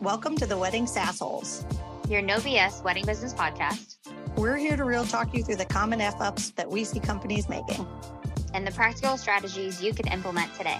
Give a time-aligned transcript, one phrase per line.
[0.00, 1.64] Welcome to the Wedding Sassholes.
[2.08, 3.96] Your no BS wedding business podcast.
[4.36, 7.48] We're here to real talk you through the common F ups that we see companies
[7.48, 7.84] making
[8.54, 10.78] and the practical strategies you can implement today.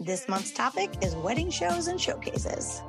[0.00, 2.80] This month's topic is wedding shows and showcases.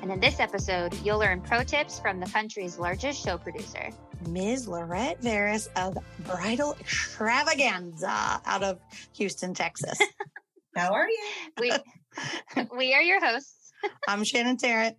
[0.00, 3.90] And in this episode, you'll learn pro tips from the country's largest show producer,
[4.26, 4.68] Ms.
[4.68, 8.80] Laurette Veres of Bridal Extravaganza out of
[9.16, 9.98] Houston, Texas.
[10.74, 11.28] How are you?
[11.60, 11.72] We,
[12.76, 13.72] we are your hosts.
[14.08, 14.96] I'm Shannon Tarrant.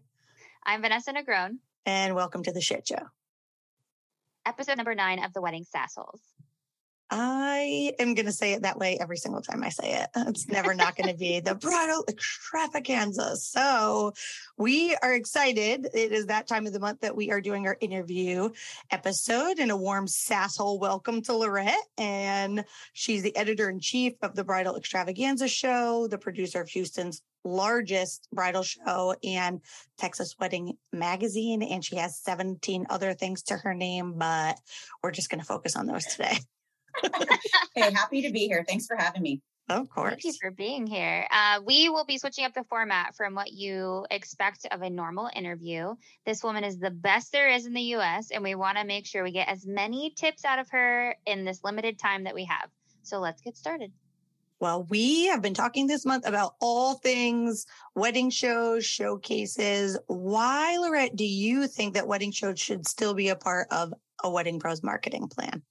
[0.64, 1.58] I'm Vanessa Negron.
[1.88, 3.08] And welcome to the Shit Show.
[4.46, 6.20] Episode number nine of the Wedding Sassholes.
[7.10, 10.10] I am going to say it that way every single time I say it.
[10.30, 13.36] It's never not going to be the bridal extravaganza.
[13.38, 14.14] So
[14.56, 15.90] we are excited.
[15.94, 18.52] It is that time of the month that we are doing our interview
[18.92, 21.74] episode and a warm sasshole welcome to Laurette.
[21.98, 27.24] And she's the editor in chief of the Bridal Extravaganza show, the producer of Houston's
[27.44, 29.62] largest bridal show and
[29.98, 31.64] Texas Wedding Magazine.
[31.64, 34.58] And she has 17 other things to her name, but
[35.04, 36.38] we're just going to focus on those today.
[37.76, 38.66] hey, happy to be here.
[38.68, 39.42] Thanks for having me.
[39.70, 40.10] Of course.
[40.10, 41.26] Thank you for being here.
[41.32, 45.30] Uh, we will be switching up the format from what you expect of a normal
[45.34, 45.96] interview.
[46.26, 49.06] This woman is the best there is in the US, and we want to make
[49.06, 52.46] sure we get as many tips out of her in this limited time that we
[52.46, 52.70] have.
[53.04, 53.94] So let's get started.
[54.62, 59.98] Well, we have been talking this month about all things wedding shows, showcases.
[60.06, 63.92] Why, Laurette, do you think that wedding shows should still be a part of
[64.24, 65.64] a wedding pros marketing plan?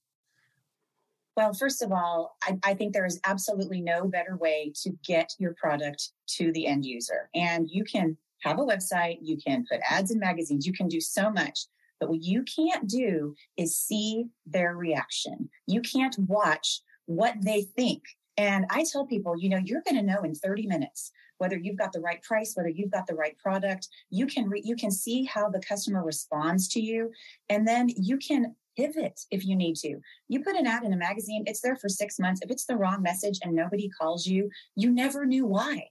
[1.37, 5.35] Well, first of all, I, I, think there is absolutely no better way to get
[5.39, 7.31] your product to the end user.
[7.33, 11.01] And you can have a website, you can put ads in magazines, you can do
[11.01, 11.67] so much.
[12.01, 15.49] But what you can't do is see their reaction.
[15.69, 18.03] You can't watch what they think.
[18.41, 21.77] And I tell people, you know, you're going to know in 30 minutes whether you've
[21.77, 23.89] got the right price, whether you've got the right product.
[24.09, 27.11] You can re- you can see how the customer responds to you,
[27.51, 30.01] and then you can pivot if you need to.
[30.29, 32.41] You put an ad in a magazine, it's there for six months.
[32.43, 35.89] If it's the wrong message and nobody calls you, you never knew why.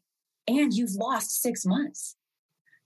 [0.48, 2.16] And you've lost six months.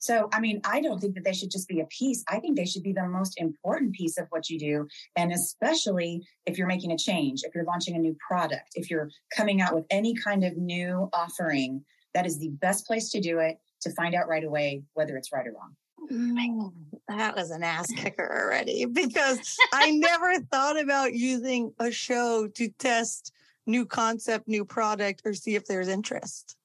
[0.03, 2.25] So, I mean, I don't think that they should just be a piece.
[2.27, 4.85] I think they should be the most important piece of what you do.
[5.15, 9.09] And especially if you're making a change, if you're launching a new product, if you're
[9.33, 13.39] coming out with any kind of new offering, that is the best place to do
[13.39, 15.73] it to find out right away whether it's right or wrong.
[16.09, 16.73] Man,
[17.07, 22.67] that was an ass kicker already because I never thought about using a show to
[22.77, 23.31] test
[23.65, 26.57] new concept, new product, or see if there's interest.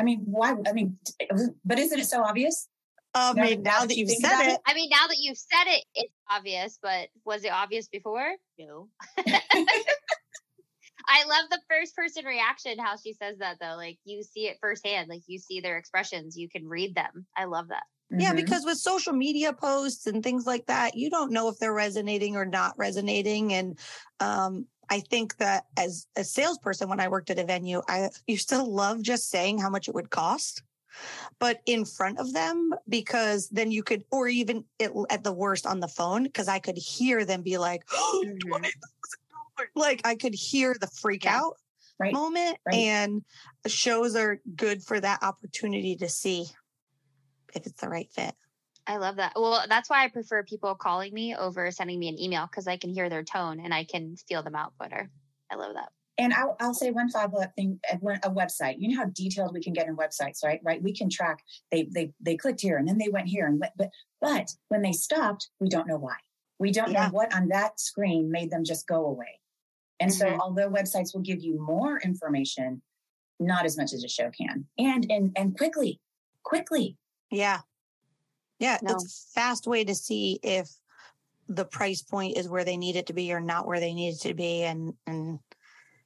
[0.00, 0.56] I mean, why?
[0.66, 0.98] I mean,
[1.64, 2.68] but isn't it so obvious?
[3.14, 5.64] I mean, now, now that you've said it, it, I mean, now that you've said
[5.66, 6.78] it, it's obvious.
[6.82, 8.28] But was it obvious before?
[8.58, 8.88] No.
[11.06, 13.76] I love the first person reaction, how she says that though.
[13.76, 17.26] Like you see it firsthand, like you see their expressions, you can read them.
[17.36, 17.84] I love that.
[18.10, 18.36] Yeah, mm-hmm.
[18.36, 22.36] because with social media posts and things like that, you don't know if they're resonating
[22.36, 23.52] or not resonating.
[23.52, 23.78] And
[24.20, 28.48] um, I think that as a salesperson, when I worked at a venue, I used
[28.50, 30.62] to love just saying how much it would cost,
[31.38, 35.66] but in front of them, because then you could, or even it, at the worst
[35.66, 39.64] on the phone, because I could hear them be like, oh, mm-hmm.
[39.74, 41.38] like I could hear the freak yeah.
[41.38, 41.56] out
[41.98, 42.12] right.
[42.12, 42.58] moment.
[42.66, 42.76] Right.
[42.76, 43.24] And
[43.66, 46.46] shows are good for that opportunity to see
[47.54, 48.34] if it's the right fit.
[48.86, 49.32] I love that.
[49.34, 52.76] Well, that's why I prefer people calling me over sending me an email because I
[52.76, 55.10] can hear their tone and I can feel them out better.
[55.50, 55.90] I love that.
[56.16, 58.76] And I'll, I'll say one follow up thing: a website.
[58.78, 60.60] You know how detailed we can get in websites, right?
[60.62, 60.82] Right.
[60.82, 61.40] We can track.
[61.72, 63.90] They they they clicked here and then they went here and went, but
[64.20, 66.16] but when they stopped, we don't know why.
[66.58, 67.06] We don't yeah.
[67.06, 69.40] know what on that screen made them just go away.
[69.98, 70.36] And mm-hmm.
[70.36, 72.82] so, although websites will give you more information,
[73.40, 76.00] not as much as a show can, and and and quickly,
[76.44, 76.96] quickly.
[77.30, 77.60] Yeah.
[78.58, 78.78] Yeah.
[78.82, 78.92] No.
[78.92, 80.68] It's a fast way to see if
[81.48, 84.14] the price point is where they need it to be or not where they need
[84.14, 84.62] it to be.
[84.62, 85.38] And, and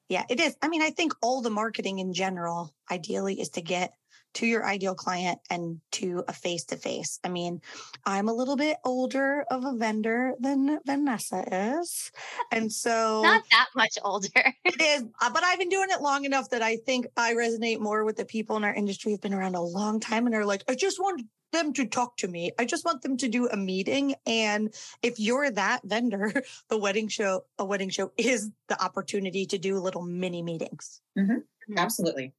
[0.08, 0.56] yeah, it is.
[0.62, 3.92] I mean, I think all the marketing in general, ideally, is to get
[4.34, 7.18] to your ideal client and to a face to face.
[7.24, 7.60] I mean,
[8.04, 11.44] I'm a little bit older of a vendor than Vanessa
[11.80, 12.12] is.
[12.52, 14.28] And so not that much older.
[14.64, 17.80] it is, uh, but I've been doing it long enough that I think I resonate
[17.80, 20.46] more with the people in our industry who've been around a long time and are
[20.46, 21.22] like, I just want
[21.52, 22.52] them to talk to me.
[22.58, 24.14] I just want them to do a meeting.
[24.26, 24.72] And
[25.02, 29.78] if you're that vendor, the wedding show, a wedding show is the opportunity to do
[29.78, 31.00] little mini meetings.
[31.18, 31.32] Mm-hmm.
[31.32, 31.78] mm-hmm.
[31.78, 32.34] Absolutely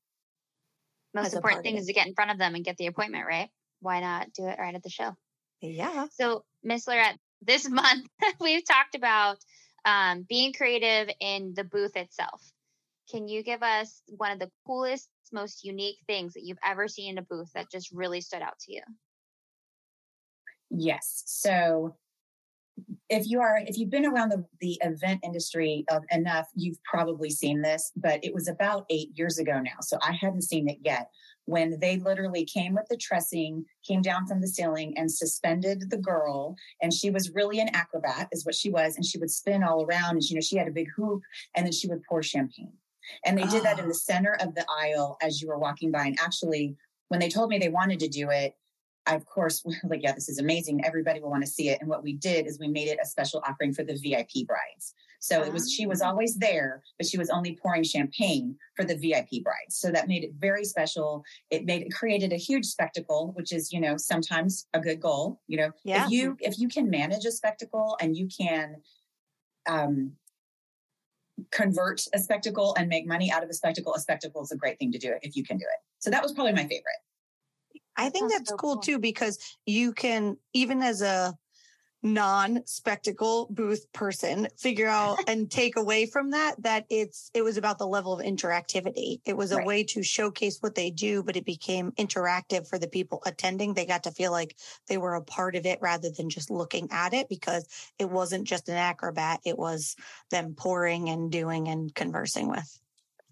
[1.14, 3.50] most important thing is to get in front of them and get the appointment, right?
[3.82, 5.16] Why not do it right at the show?
[5.62, 6.08] Yeah.
[6.12, 8.08] So, Miss Laurette, this month
[8.40, 9.38] we've talked about
[9.86, 12.42] um, being creative in the booth itself.
[13.10, 17.12] Can you give us one of the coolest, most unique things that you've ever seen
[17.12, 18.82] in a booth that just really stood out to you?
[20.70, 21.24] Yes.
[21.26, 21.96] So
[23.10, 27.30] if you are if you've been around the, the event industry of enough you've probably
[27.30, 30.78] seen this but it was about eight years ago now so i hadn't seen it
[30.84, 31.10] yet
[31.46, 35.98] when they literally came with the trussing came down from the ceiling and suspended the
[35.98, 39.64] girl and she was really an acrobat is what she was and she would spin
[39.64, 41.22] all around and you know she had a big hoop
[41.56, 42.74] and then she would pour champagne
[43.26, 44.06] and they did that in the ah.
[44.12, 46.76] center of the aisle as you were walking by and actually
[47.08, 48.54] when they told me they wanted to do it
[49.10, 50.86] I, of course, like, yeah, this is amazing.
[50.86, 51.80] Everybody will want to see it.
[51.82, 54.94] And what we did is we made it a special offering for the VIP brides.
[55.22, 56.10] So it was, she was ah.
[56.10, 59.76] always there, but she was only pouring champagne for the VIP brides.
[59.76, 61.24] So that made it very special.
[61.50, 65.42] It made it created a huge spectacle, which is, you know, sometimes a good goal.
[65.48, 66.06] You know, yeah.
[66.06, 68.78] if you if you can manage a spectacle and you can
[69.68, 70.14] um
[71.52, 74.80] convert a spectacle and make money out of a spectacle, a spectacle is a great
[74.80, 75.80] thing to do if you can do it.
[76.00, 77.02] So that was probably my favorite.
[78.00, 78.82] I think that's, that's so cool, cool.
[78.82, 81.38] too because you can even as a
[82.02, 87.78] non-spectacle booth person figure out and take away from that that it's it was about
[87.78, 89.20] the level of interactivity.
[89.26, 89.68] It was a right.
[89.68, 93.74] way to showcase what they do but it became interactive for the people attending.
[93.74, 94.56] They got to feel like
[94.88, 97.68] they were a part of it rather than just looking at it because
[97.98, 99.42] it wasn't just an acrobat.
[99.46, 99.96] It was
[100.32, 102.80] them pouring and doing and conversing with.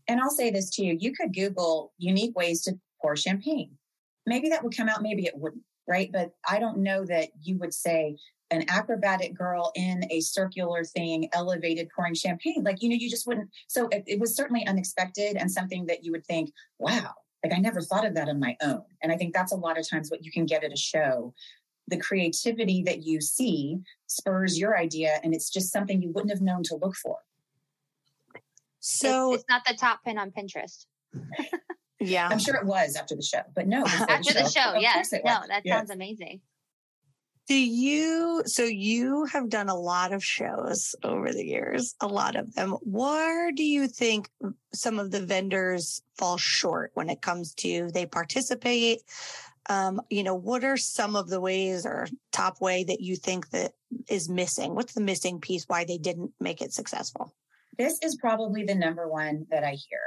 [0.10, 3.78] And i'll say this to you you could google unique ways to pour champagne
[4.27, 6.12] maybe that would come out, maybe it wouldn't, right?
[6.12, 8.18] But I don't know that you would say
[8.51, 12.63] an acrobatic girl in a circular thing, elevated pouring champagne.
[12.63, 13.50] Like, you know, you just wouldn't.
[13.68, 17.13] So it, it was certainly unexpected and something that you would think, wow,
[17.44, 18.83] like I never thought of that on my own.
[19.01, 21.33] And I think that's a lot of times what you can get at a show.
[21.89, 26.41] The creativity that you see spurs your idea, and it's just something you wouldn't have
[26.41, 27.18] known to look for.
[28.79, 30.85] So it's, it's not the top pin on Pinterest.
[32.00, 32.28] Yeah.
[32.30, 33.84] I'm sure it was after the show, but no.
[33.86, 35.12] after the show, the show yes.
[35.12, 35.78] No, that yes.
[35.78, 36.42] sounds amazing.
[37.48, 42.36] Do you, so you have done a lot of shows over the years, a lot
[42.36, 42.72] of them.
[42.82, 44.30] Where do you think
[44.74, 49.02] some of the vendors fall short when it comes to they participate?
[49.70, 53.50] Um, you know, what are some of the ways or top way that you think
[53.52, 53.72] that
[54.10, 54.76] is missing?
[54.76, 57.34] What's the missing piece why they didn't make it successful?
[57.78, 60.00] This is probably the number one that I hear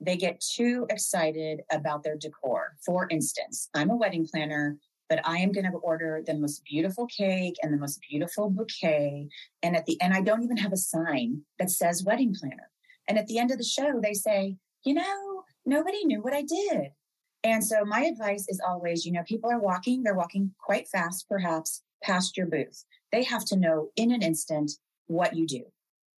[0.00, 2.76] they get too excited about their decor.
[2.84, 4.78] For instance, I'm a wedding planner,
[5.08, 9.28] but I am going to order the most beautiful cake and the most beautiful bouquet.
[9.62, 12.70] And at the end, I don't even have a sign that says wedding planner.
[13.08, 16.42] And at the end of the show, they say, you know, nobody knew what I
[16.42, 16.90] did.
[17.42, 21.26] And so my advice is always, you know, people are walking, they're walking quite fast,
[21.28, 22.84] perhaps past your booth.
[23.10, 24.72] They have to know in an instant
[25.06, 25.64] what you do.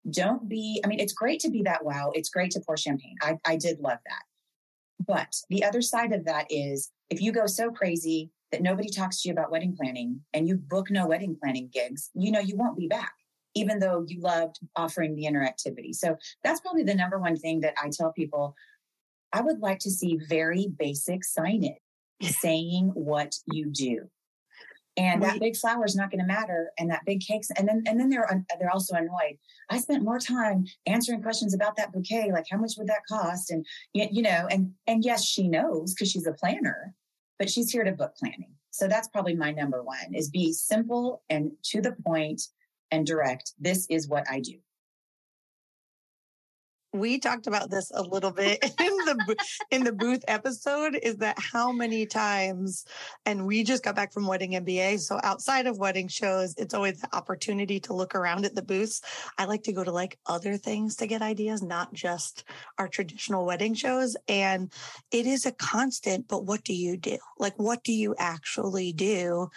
[0.10, 2.12] Don't be, I mean, it's great to be that wow.
[2.14, 3.16] It's great to pour champagne.
[3.22, 4.24] I, I did love that.
[5.06, 9.22] But the other side of that is if you go so crazy that nobody talks
[9.22, 12.56] to you about wedding planning and you book no wedding planning gigs, you know, you
[12.58, 13.14] won't be back,
[13.56, 15.94] even though you loved offering the interactivity.
[15.94, 18.56] So that's probably the number one thing that I tell people.
[19.32, 21.76] I would like to see very basic signage
[22.22, 24.10] saying what you do
[25.00, 27.84] and that big flower is not going to matter and that big cakes and then
[27.88, 28.28] and then they're
[28.60, 29.38] they're also annoyed.
[29.70, 33.50] I spent more time answering questions about that bouquet like how much would that cost?
[33.50, 36.94] And you know and and yes she knows because she's a planner
[37.38, 38.54] but she's here to book planning.
[38.72, 42.42] So that's probably my number one is be simple and to the point
[42.92, 44.56] and direct this is what i do
[46.94, 49.36] we talked about this a little bit in the
[49.72, 52.86] in the booth episode is that how many times
[53.26, 57.00] and we just got back from wedding MBA so outside of wedding shows it's always
[57.02, 59.02] the opportunity to look around at the booths.
[59.38, 62.44] I like to go to like other things to get ideas not just
[62.78, 64.72] our traditional wedding shows and
[65.12, 67.18] it is a constant but what do you do?
[67.38, 69.50] Like what do you actually do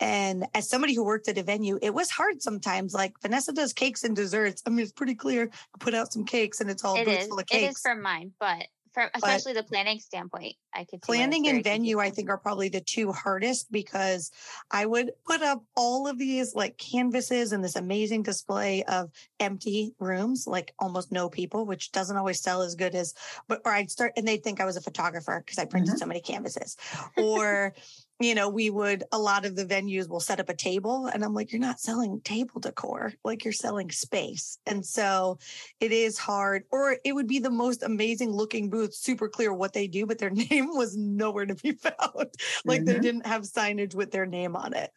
[0.00, 2.92] and as somebody who worked at a venue, it was hard sometimes.
[2.92, 4.62] Like Vanessa does cakes and desserts.
[4.66, 5.50] I mean, it's pretty clear.
[5.80, 7.26] Put out some cakes and it's all it is.
[7.28, 7.62] full of cakes.
[7.62, 11.64] It is from mine, but from especially but the planning standpoint, I could planning and
[11.64, 11.98] venue.
[11.98, 14.30] I think are probably the two hardest because
[14.70, 19.94] I would put up all of these like canvases and this amazing display of empty
[19.98, 23.14] rooms, like almost no people, which doesn't always sell as good as.
[23.48, 25.98] But or I'd start and they'd think I was a photographer because I printed mm-hmm.
[25.98, 26.76] so many canvases,
[27.16, 27.74] or
[28.18, 31.06] you know, we would, a lot of the venues will set up a table.
[31.06, 34.58] And I'm like, you're not selling table decor, like you're selling space.
[34.66, 35.38] And so
[35.80, 39.74] it is hard, or it would be the most amazing looking booth, super clear what
[39.74, 42.30] they do, but their name was nowhere to be found.
[42.64, 42.84] like mm-hmm.
[42.84, 44.90] they didn't have signage with their name on it.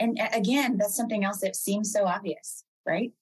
[0.00, 3.12] And again, that's something else that seems so obvious, right?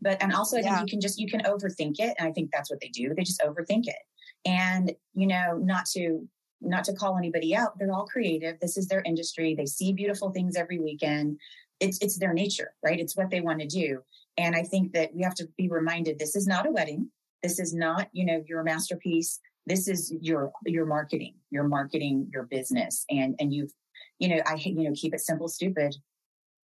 [0.00, 0.80] But, and also I think yeah.
[0.80, 2.14] you can just, you can overthink it.
[2.18, 3.14] And I think that's what they do.
[3.14, 3.96] They just overthink it.
[4.44, 6.28] And, you know, not to
[6.60, 8.58] not to call anybody out, they're all creative.
[8.60, 9.54] This is their industry.
[9.54, 11.38] They see beautiful things every weekend.
[11.80, 12.98] It's it's their nature, right?
[12.98, 14.02] It's what they want to do.
[14.36, 17.10] And I think that we have to be reminded this is not a wedding.
[17.42, 19.40] This is not, you know, your masterpiece.
[19.68, 23.04] This is your your marketing, your marketing, your business.
[23.10, 23.72] And and you've,
[24.18, 25.94] you know, I you know, keep it simple, stupid.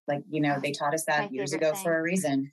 [0.08, 1.84] Like, you know, they taught us that years ago thing.
[1.84, 2.52] for a reason.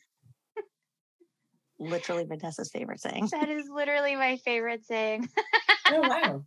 [1.79, 3.29] literally Vanessa's favorite saying.
[3.33, 5.29] That is literally my favorite saying.
[5.89, 6.45] oh wow.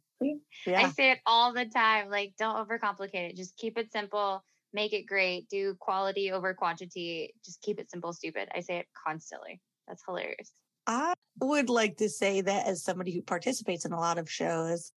[0.65, 0.81] Yeah.
[0.81, 2.09] I say it all the time.
[2.09, 3.35] Like, don't overcomplicate it.
[3.35, 4.43] Just keep it simple.
[4.71, 5.49] Make it great.
[5.49, 7.33] Do quality over quantity.
[7.43, 8.47] Just keep it simple, stupid.
[8.55, 9.59] I say it constantly.
[9.87, 10.51] That's hilarious.
[10.85, 14.91] I would like to say that as somebody who participates in a lot of shows,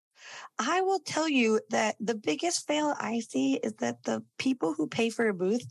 [0.58, 4.86] I will tell you that the biggest fail I see is that the people who
[4.86, 5.66] pay for a booth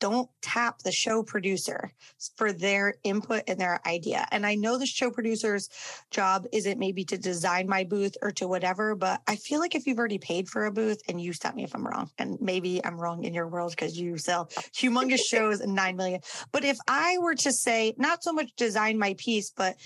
[0.00, 1.90] don't tap the show producer
[2.36, 4.26] for their input and their idea.
[4.30, 5.68] And I know the show producer's
[6.10, 9.86] job isn't maybe to design my booth or to whatever, but I feel like if
[9.86, 12.84] you've already paid for a booth and you stop me if I'm wrong, and maybe
[12.84, 16.20] I'm wrong in your world because you sell humongous shows and 9 million.
[16.52, 19.76] But if I were to say, not so much design my piece, but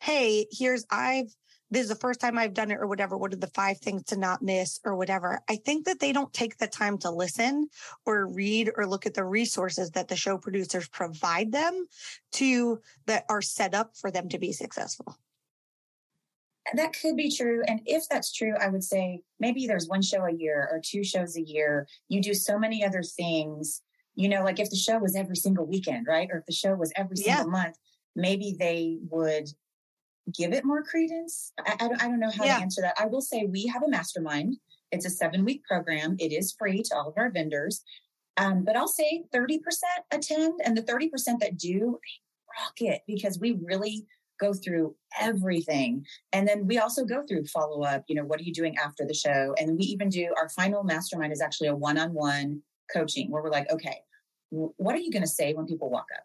[0.00, 1.34] hey, here's I've
[1.70, 3.16] this is the first time I've done it or whatever.
[3.16, 5.40] What are the five things to not miss or whatever?
[5.48, 7.68] I think that they don't take the time to listen
[8.04, 11.86] or read or look at the resources that the show producers provide them
[12.32, 15.16] to that are set up for them to be successful.
[16.74, 17.62] That could be true.
[17.66, 21.04] And if that's true, I would say maybe there's one show a year or two
[21.04, 21.86] shows a year.
[22.08, 23.82] You do so many other things.
[24.14, 26.28] You know, like if the show was every single weekend, right?
[26.32, 27.50] Or if the show was every single yeah.
[27.50, 27.76] month,
[28.16, 29.48] maybe they would
[30.34, 31.52] give it more credence.
[31.58, 32.56] I, I, don't, I don't know how yeah.
[32.56, 32.94] to answer that.
[32.98, 34.56] I will say we have a mastermind.
[34.92, 36.16] It's a seven week program.
[36.18, 37.82] It is free to all of our vendors.
[38.36, 39.60] Um, but I'll say 30%
[40.12, 44.06] attend, and the 30% that do, they rock it because we really
[44.38, 46.04] go through everything.
[46.32, 48.04] And then we also go through follow up.
[48.08, 49.54] You know, what are you doing after the show?
[49.58, 52.60] And we even do our final mastermind is actually a one on one
[52.92, 54.00] coaching where we're like, okay,
[54.50, 56.24] what are you going to say when people walk up?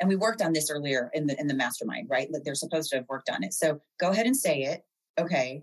[0.00, 2.28] And we worked on this earlier in the in the mastermind right?
[2.44, 3.52] They're supposed to have worked on it.
[3.52, 4.84] So go ahead and say it.
[5.18, 5.62] Okay.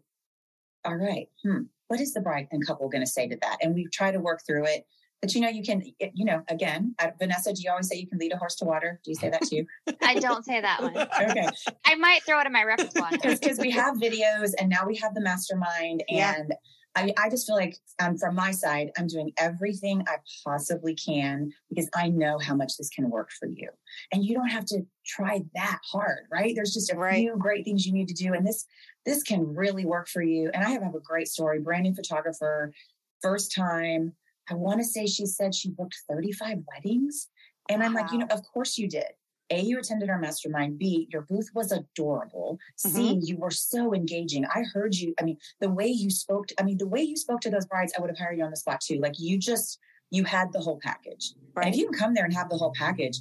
[0.86, 1.28] All right.
[1.44, 1.64] Hmm.
[1.88, 3.58] What is the bride and couple going to say to that?
[3.62, 4.86] And we try to work through it.
[5.22, 8.20] But you know you can you know again vanessa do you always say you can
[8.20, 9.00] lead a horse to water?
[9.04, 9.66] Do you say that too?
[10.04, 10.96] I don't say that one.
[11.30, 11.50] Okay.
[11.86, 15.16] I might throw it in my repertoire because we have videos and now we have
[15.16, 16.56] the mastermind and yeah.
[16.98, 21.54] I, I just feel like um, from my side, I'm doing everything I possibly can
[21.70, 23.70] because I know how much this can work for you.
[24.12, 26.54] And you don't have to try that hard, right?
[26.56, 27.18] There's just a right.
[27.18, 28.34] few great things you need to do.
[28.34, 28.66] And this,
[29.06, 30.50] this can really work for you.
[30.56, 32.74] And I have, have a great story, brand new photographer,
[33.22, 34.14] first time.
[34.50, 37.28] I want to say she said she booked 35 weddings.
[37.70, 39.12] And I'm like, you know, of course you did.
[39.50, 40.78] A, you attended our mastermind.
[40.78, 42.60] B, your booth was adorable.
[42.86, 42.96] Mm-hmm.
[42.96, 44.46] C, you were so engaging.
[44.46, 45.14] I heard you.
[45.20, 47.66] I mean, the way you spoke, to, I mean, the way you spoke to those
[47.66, 49.00] brides, I would have hired you on the spot too.
[49.00, 51.34] Like you just, you had the whole package.
[51.54, 51.66] Right.
[51.66, 53.20] And if you can come there and have the whole package,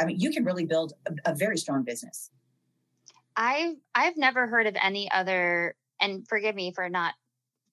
[0.00, 2.30] I mean, you can really build a, a very strong business.
[3.36, 7.14] I've I've never heard of any other, and forgive me for not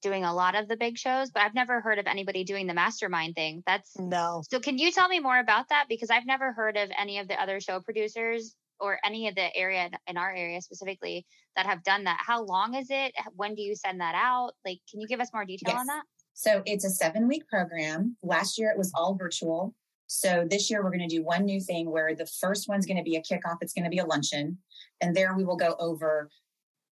[0.03, 2.73] doing a lot of the big shows, but I've never heard of anybody doing the
[2.73, 3.63] mastermind thing.
[3.65, 4.43] That's no.
[4.51, 5.85] So can you tell me more about that?
[5.89, 9.55] Because I've never heard of any of the other show producers or any of the
[9.55, 12.19] area in our area specifically that have done that.
[12.19, 13.13] How long is it?
[13.35, 14.51] When do you send that out?
[14.65, 15.79] Like, can you give us more detail yes.
[15.79, 16.03] on that?
[16.33, 18.17] So it's a seven week program.
[18.21, 19.73] Last year it was all virtual.
[20.07, 22.97] So this year we're going to do one new thing where the first one's going
[22.97, 23.57] to be a kickoff.
[23.61, 24.57] It's going to be a luncheon.
[25.01, 26.29] And there we will go over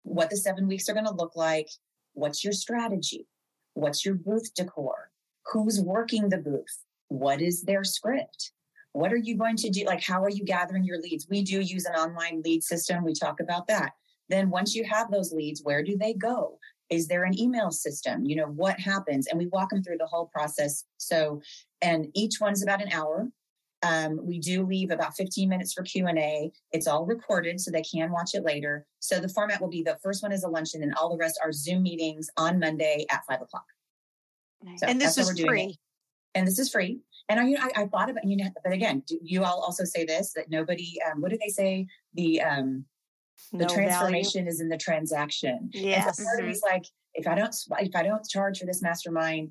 [0.02, 1.69] what the seven weeks are going to look like,
[2.20, 3.26] What's your strategy?
[3.72, 5.10] What's your booth decor?
[5.46, 6.84] Who's working the booth?
[7.08, 8.52] What is their script?
[8.92, 9.86] What are you going to do?
[9.86, 11.26] Like, how are you gathering your leads?
[11.30, 13.04] We do use an online lead system.
[13.04, 13.92] We talk about that.
[14.28, 16.58] Then, once you have those leads, where do they go?
[16.90, 18.26] Is there an email system?
[18.26, 19.26] You know, what happens?
[19.26, 20.84] And we walk them through the whole process.
[20.98, 21.40] So,
[21.80, 23.28] and each one's about an hour.
[23.82, 28.12] Um, we do leave about 15 minutes for q&a it's all recorded so they can
[28.12, 28.87] watch it later.
[28.99, 31.40] So the format will be the first one is a luncheon and all the rest
[31.42, 33.64] are zoom meetings on monday at 5 o'clock.
[34.76, 35.78] So and this is free.
[36.34, 37.00] And this is free.
[37.28, 39.84] And I, you know, I, I thought about you know but again you all also
[39.84, 41.87] say this that nobody um, what do they say?
[42.14, 42.84] The um
[43.52, 44.50] the no transformation value.
[44.50, 45.70] is in the transaction.
[45.72, 46.40] Yeah so part mm-hmm.
[46.40, 46.84] of me is like
[47.14, 49.50] if i don't if i don't charge for this mastermind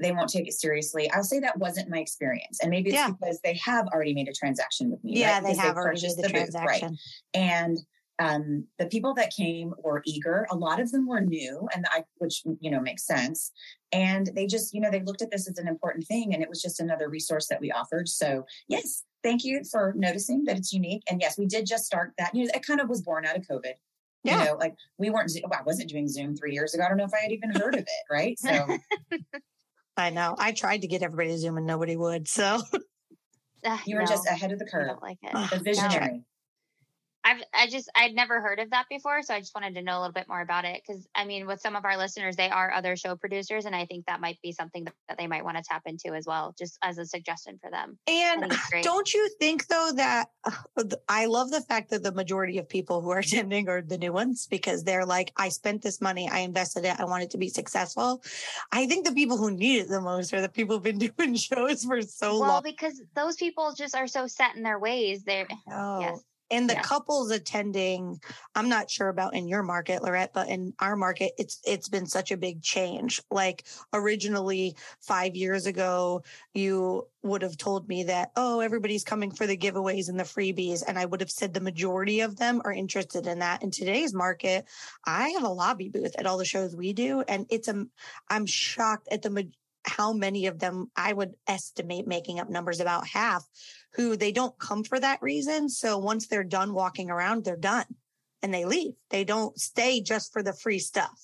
[0.00, 1.10] they won't take it seriously.
[1.10, 2.58] I'll say that wasn't my experience.
[2.60, 3.10] And maybe it's yeah.
[3.10, 5.18] because they have already made a transaction with me.
[5.18, 5.44] Yeah, right?
[5.44, 6.88] they have already made the, the transaction.
[6.90, 6.98] Booth,
[7.34, 7.40] right?
[7.42, 7.78] And
[8.18, 10.46] um, the people that came were eager.
[10.50, 13.52] A lot of them were new, and I, which you know makes sense.
[13.90, 16.48] And they just, you know, they looked at this as an important thing, and it
[16.48, 18.08] was just another resource that we offered.
[18.08, 21.02] So yes, thank you for noticing that it's unique.
[21.08, 22.34] And yes, we did just start that.
[22.34, 23.74] You know, it kind of was born out of COVID.
[24.24, 24.38] Yeah.
[24.38, 26.84] You know, like we weren't, well, I wasn't doing Zoom three years ago.
[26.84, 27.88] I don't know if I had even heard of it.
[28.10, 28.38] Right.
[28.38, 28.78] So
[29.96, 30.34] I know.
[30.38, 32.28] I tried to get everybody to Zoom and nobody would.
[32.28, 32.62] So
[33.64, 34.98] ah, you were no, just ahead of the curve.
[35.02, 35.32] Like it.
[35.50, 36.24] The visionary.
[37.24, 39.98] I've I just I'd never heard of that before, so I just wanted to know
[39.98, 42.50] a little bit more about it because I mean, with some of our listeners, they
[42.50, 45.44] are other show producers, and I think that might be something that, that they might
[45.44, 47.96] want to tap into as well, just as a suggestion for them.
[48.08, 48.52] And
[48.82, 53.00] don't you think though that uh, I love the fact that the majority of people
[53.02, 56.40] who are attending are the new ones because they're like, I spent this money, I
[56.40, 58.22] invested it, I want it to be successful.
[58.72, 61.36] I think the people who need it the most are the people who've been doing
[61.36, 62.48] shows for so well, long.
[62.48, 65.22] Well, because those people just are so set in their ways.
[65.22, 66.20] They're yes
[66.52, 66.82] and the yeah.
[66.82, 68.20] couples attending
[68.54, 72.06] i'm not sure about in your market laurette but in our market it's it's been
[72.06, 76.22] such a big change like originally five years ago
[76.54, 80.82] you would have told me that oh everybody's coming for the giveaways and the freebies
[80.86, 84.14] and i would have said the majority of them are interested in that in today's
[84.14, 84.66] market
[85.06, 87.86] i have a lobby booth at all the shows we do and it's a
[88.28, 89.30] i'm shocked at the
[89.84, 93.44] how many of them I would estimate making up numbers about half
[93.94, 95.68] who they don't come for that reason.
[95.68, 97.86] So once they're done walking around, they're done
[98.42, 98.92] and they leave.
[99.10, 101.20] They don't stay just for the free stuff.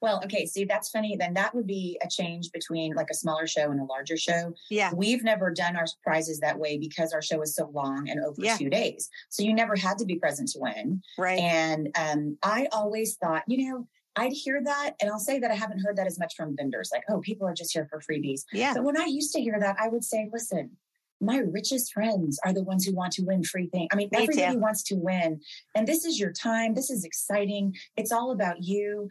[0.00, 1.16] Well, okay, see, that's funny.
[1.16, 4.54] Then that would be a change between like a smaller show and a larger show.
[4.70, 4.92] Yeah.
[4.94, 8.40] We've never done our prizes that way because our show is so long and over
[8.40, 8.56] yeah.
[8.56, 9.08] two days.
[9.28, 11.02] So you never had to be present to win.
[11.18, 11.40] Right.
[11.40, 13.88] And um, I always thought, you know,
[14.18, 16.90] I'd hear that, and I'll say that I haven't heard that as much from vendors,
[16.92, 18.42] like, oh, people are just here for freebies.
[18.52, 18.74] Yeah.
[18.74, 20.76] But when I used to hear that, I would say, listen,
[21.20, 23.88] my richest friends are the ones who want to win free things.
[23.92, 24.60] I mean, Me everybody too.
[24.60, 25.40] wants to win.
[25.74, 26.74] And this is your time.
[26.74, 27.74] This is exciting.
[27.96, 29.08] It's all about you.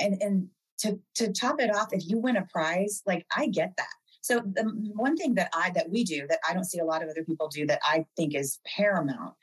[0.00, 3.76] And and to to top it off, if you win a prize, like I get
[3.76, 3.86] that.
[4.20, 7.02] So the one thing that I that we do that I don't see a lot
[7.02, 9.34] of other people do that I think is paramount,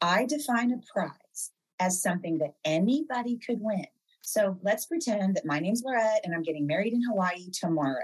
[0.00, 3.86] I define a prize as something that anybody could win.
[4.26, 8.02] So let's pretend that my name's Laurette and I'm getting married in Hawaii tomorrow.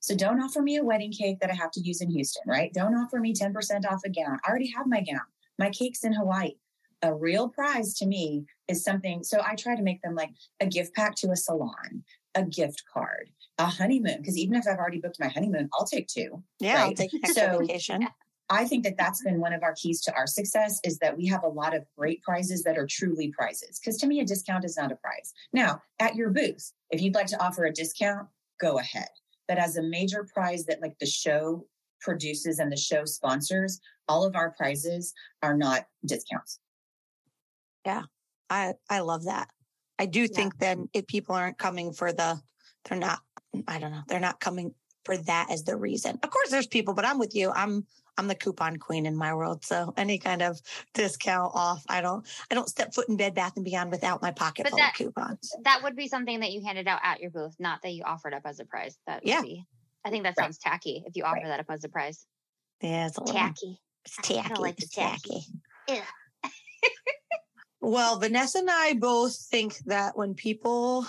[0.00, 2.74] So don't offer me a wedding cake that I have to use in Houston, right?
[2.74, 3.54] Don't offer me 10%
[3.88, 4.40] off a gown.
[4.44, 5.20] I already have my gown.
[5.60, 6.54] My cake's in Hawaii.
[7.02, 9.22] A real prize to me is something.
[9.22, 12.02] So I try to make them like a gift pack to a salon,
[12.34, 14.18] a gift card, a honeymoon.
[14.18, 16.42] Because even if I've already booked my honeymoon, I'll take two.
[16.58, 16.82] Yeah, right?
[16.86, 18.08] I'll take an so, vacation.
[18.52, 21.26] I think that that's been one of our keys to our success is that we
[21.26, 23.80] have a lot of great prizes that are truly prizes.
[23.80, 25.32] Because to me, a discount is not a prize.
[25.54, 28.28] Now, at your booth, if you'd like to offer a discount,
[28.60, 29.08] go ahead.
[29.48, 31.66] But as a major prize that like the show
[32.02, 36.60] produces and the show sponsors, all of our prizes are not discounts.
[37.86, 38.02] Yeah,
[38.50, 39.48] I I love that.
[39.98, 40.26] I do yeah.
[40.34, 42.40] think then if people aren't coming for the,
[42.84, 43.20] they're not.
[43.66, 44.02] I don't know.
[44.08, 46.18] They're not coming for that as the reason.
[46.22, 47.50] Of course, there's people, but I'm with you.
[47.50, 47.86] I'm
[48.18, 49.64] I'm the coupon queen in my world.
[49.64, 50.60] So any kind of
[50.94, 54.30] discount off, I don't I don't step foot in Bed Bath and Beyond without my
[54.30, 55.50] pocket but full that, of coupons.
[55.64, 58.34] That would be something that you handed out at your booth, not that you offered
[58.34, 58.96] up as a prize.
[59.06, 59.42] That yeah.
[59.42, 59.64] Be,
[60.04, 60.72] I think that sounds right.
[60.72, 61.46] tacky if you offer right.
[61.46, 62.26] that up as a prize.
[62.80, 63.80] Yeah, it's a little tacky.
[64.04, 64.38] It's tacky.
[64.38, 65.46] I like it's tacky.
[65.88, 66.02] tacky.
[67.80, 71.06] well, Vanessa and I both think that when people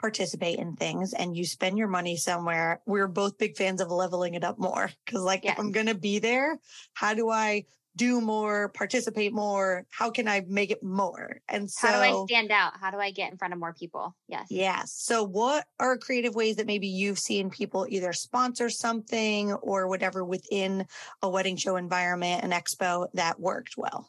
[0.00, 4.34] participate in things and you spend your money somewhere, we're both big fans of leveling
[4.34, 4.90] it up more.
[5.06, 5.54] Cause like yes.
[5.54, 6.58] if I'm gonna be there,
[6.94, 9.84] how do I do more, participate more?
[9.90, 11.40] How can I make it more?
[11.48, 12.72] And so how do I stand out?
[12.80, 14.16] How do I get in front of more people?
[14.28, 14.46] Yes.
[14.48, 14.92] Yes.
[14.92, 20.24] So what are creative ways that maybe you've seen people either sponsor something or whatever
[20.24, 20.86] within
[21.20, 24.08] a wedding show environment, an expo that worked well?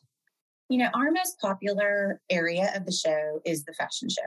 [0.69, 4.21] You know, our most popular area of the show is the fashion show.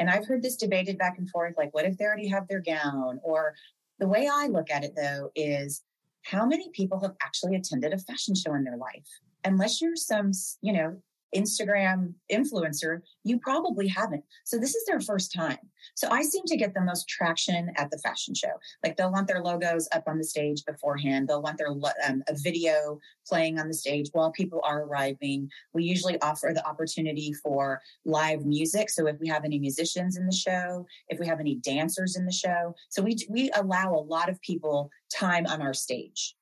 [0.00, 2.62] And I've heard this debated back and forth like, what if they already have their
[2.62, 3.20] gown?
[3.22, 3.54] Or
[3.98, 5.82] the way I look at it, though, is
[6.24, 9.06] how many people have actually attended a fashion show in their life?
[9.44, 10.32] Unless you're some,
[10.62, 10.96] you know,
[11.34, 14.24] Instagram influencer, you probably haven't.
[14.44, 15.58] So this is their first time.
[15.94, 18.52] So I seem to get the most traction at the fashion show.
[18.82, 21.28] Like they'll want their logos up on the stage beforehand.
[21.28, 25.50] They'll want their um, a video playing on the stage while people are arriving.
[25.72, 28.90] We usually offer the opportunity for live music.
[28.90, 32.26] So if we have any musicians in the show, if we have any dancers in
[32.26, 36.34] the show, so we we allow a lot of people time on our stage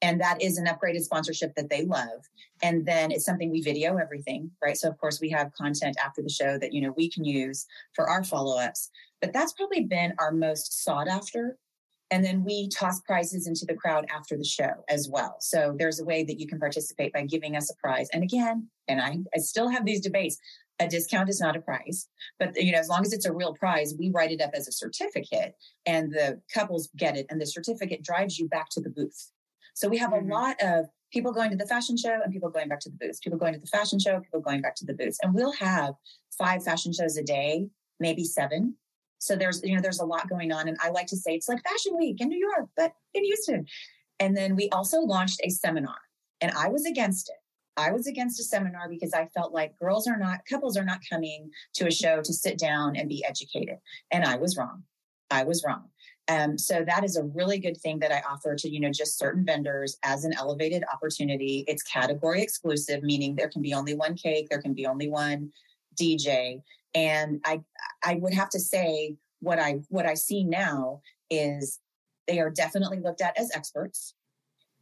[0.00, 2.28] and that is an upgraded sponsorship that they love.
[2.62, 4.76] And then it's something we video everything right?
[4.76, 7.66] So of course we have content after the show that you know we can use
[7.94, 8.90] for our follow-ups.
[9.20, 11.58] But that's probably been our most sought after.
[12.10, 15.36] And then we toss prizes into the crowd after the show as well.
[15.40, 18.08] So there's a way that you can participate by giving us a prize.
[18.12, 20.38] And again and i, I still have these debates.
[20.80, 22.08] A discount is not a prize
[22.38, 24.68] but you know as long as it's a real prize we write it up as
[24.68, 25.56] a certificate
[25.86, 29.32] and the couples get it and the certificate drives you back to the booth
[29.78, 30.28] So we have mm-hmm.
[30.28, 32.96] a lot of people going to the fashion show and people going back to the
[32.96, 35.18] booths, people going to the fashion show, people going back to the booths.
[35.22, 35.94] And we'll have
[36.36, 37.68] five fashion shows a day,
[38.00, 38.74] maybe seven.
[39.18, 40.66] So there's, you know, there's a lot going on.
[40.66, 43.66] And I like to say it's like fashion week in New York, but in Houston.
[44.18, 45.98] And then we also launched a seminar
[46.40, 47.36] and I was against it.
[47.80, 50.98] I was against a seminar because I felt like girls are not, couples are not
[51.08, 53.76] coming to a show to sit down and be educated.
[54.10, 54.82] And I was wrong.
[55.30, 55.84] I was wrong.
[56.28, 59.18] Um, so that is a really good thing that I offer to, you know, just
[59.18, 61.64] certain vendors as an elevated opportunity.
[61.66, 65.50] It's category exclusive, meaning there can be only one cake, there can be only one
[65.98, 66.60] DJ.
[66.94, 67.60] And I
[68.04, 71.80] I would have to say what I what I see now is
[72.26, 74.14] they are definitely looked at as experts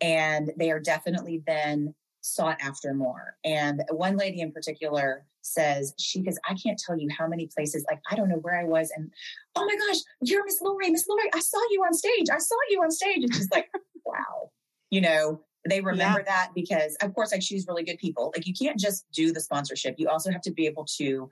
[0.00, 1.94] and they are definitely then
[2.26, 3.36] sought after more.
[3.44, 7.84] And one lady in particular says she goes, I can't tell you how many places,
[7.88, 9.10] like I don't know where I was, and
[9.54, 12.26] oh my gosh, you're Miss Lori, Miss Lori, I saw you on stage.
[12.32, 13.22] I saw you on stage.
[13.22, 13.68] And she's like,
[14.04, 14.50] wow.
[14.90, 16.32] You know, they remember yeah.
[16.32, 18.32] that because of course I choose really good people.
[18.34, 19.94] Like you can't just do the sponsorship.
[19.98, 21.28] You also have to be able to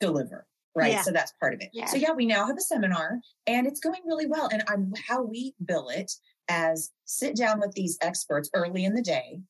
[0.00, 0.46] deliver.
[0.74, 0.92] Right.
[0.92, 1.02] Yeah.
[1.02, 1.70] So that's part of it.
[1.72, 1.86] Yeah.
[1.86, 4.48] So yeah, we now have a seminar and it's going really well.
[4.52, 6.12] And I'm how we bill it
[6.48, 9.40] as sit down with these experts early in the day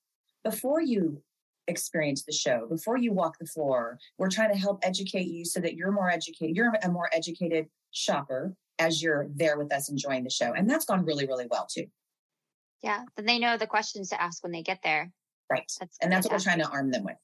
[0.44, 1.22] before you
[1.70, 3.98] experience the show, before you walk the floor.
[4.18, 7.66] We're trying to help educate you so that you're more educated, you're a more educated
[7.92, 10.52] shopper as you're there with us enjoying the show.
[10.52, 11.86] And that's gone really, really well too.
[12.82, 13.04] Yeah.
[13.16, 15.12] Then they know the questions to ask when they get there.
[15.50, 15.70] Right.
[15.78, 17.16] That's and that's what we're trying to arm them with.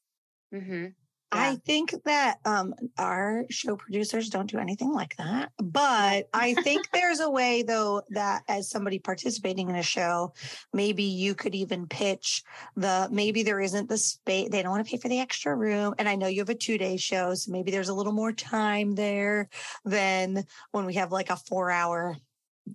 [0.55, 0.87] Mm-hmm.
[1.33, 5.51] I think that um, our show producers don't do anything like that.
[5.59, 10.33] But I think there's a way, though, that as somebody participating in a show,
[10.73, 12.43] maybe you could even pitch
[12.77, 15.95] the maybe there isn't the space, they don't want to pay for the extra room.
[15.99, 18.33] And I know you have a two day show, so maybe there's a little more
[18.33, 19.49] time there
[19.85, 22.17] than when we have like a four hour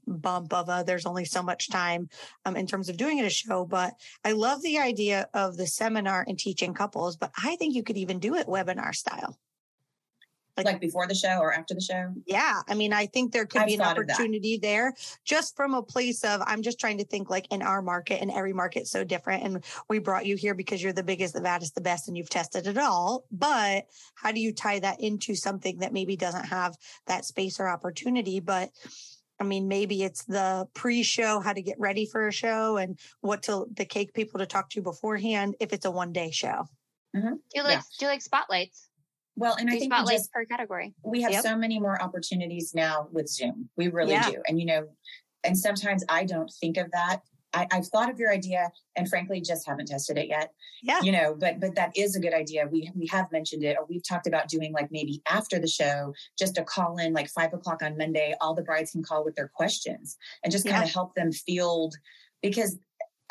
[0.08, 2.10] bump of a there's only so much time
[2.46, 5.68] um, in terms of doing it a show but i love the idea of the
[5.68, 9.38] seminar and teaching couples but i think you could even do it webinar style.
[10.58, 12.14] Like, like before the show or after the show?
[12.26, 15.82] Yeah i mean i think there could I've be an opportunity there just from a
[15.82, 19.06] place of i'm just trying to think like in our market and every market's so
[19.06, 22.18] different and we brought you here because you're the biggest the baddest the best and
[22.18, 26.46] you've tested it all but how do you tie that into something that maybe doesn't
[26.46, 26.76] have
[27.08, 28.40] that space or opportunity?
[28.40, 28.70] But
[29.42, 33.44] I mean, maybe it's the pre-show, how to get ready for a show, and what
[33.44, 35.56] to the cake people to talk to beforehand.
[35.60, 36.68] If it's a one-day show,
[37.16, 37.34] mm-hmm.
[37.34, 37.82] do you like yeah.
[38.00, 38.88] do you like spotlights?
[39.36, 40.94] Well, and do I think spotlights just, per category.
[41.04, 41.44] We have yep.
[41.44, 43.70] so many more opportunities now with Zoom.
[43.76, 44.30] We really yeah.
[44.30, 44.88] do, and you know,
[45.44, 47.22] and sometimes I don't think of that
[47.54, 50.54] I, have thought of your idea and frankly just haven't tested it yet.
[50.82, 51.02] Yeah.
[51.02, 52.68] You know, but but that is a good idea.
[52.72, 56.14] We we have mentioned it or we've talked about doing like maybe after the show,
[56.38, 58.36] just a call in like five o'clock on Monday.
[58.42, 61.96] All the brides can call with their questions and just kind of help them field
[62.42, 62.78] because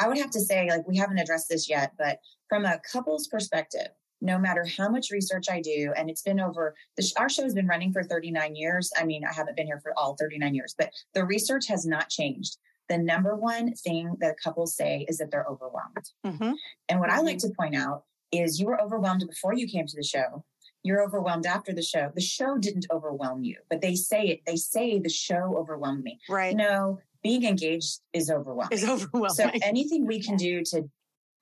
[0.00, 3.28] I would have to say, like, we haven't addressed this yet, but from a couple's
[3.28, 3.88] perspective,
[4.22, 7.54] no matter how much research I do, and it's been over, the, our show has
[7.54, 8.90] been running for 39 years.
[8.98, 12.08] I mean, I haven't been here for all 39 years, but the research has not
[12.08, 12.56] changed
[12.90, 16.10] the number one thing that couples say is that they're overwhelmed.
[16.26, 16.52] Mm-hmm.
[16.88, 17.08] And what.
[17.08, 17.48] I like mm-hmm.
[17.48, 20.44] to point out is you were overwhelmed before you came to the show.
[20.82, 22.10] You're overwhelmed after the show.
[22.14, 24.40] The show didn't overwhelm you, but they say it.
[24.44, 26.18] They say the show overwhelmed me.
[26.28, 26.56] Right.
[26.56, 28.72] No, being engaged is overwhelming.
[28.72, 29.30] Is overwhelming.
[29.34, 30.90] So anything we can do to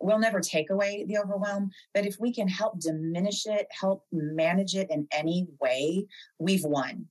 [0.01, 4.77] we'll never take away the overwhelm, but if we can help diminish it, help manage
[4.77, 6.07] it in any way,
[6.39, 7.07] we've won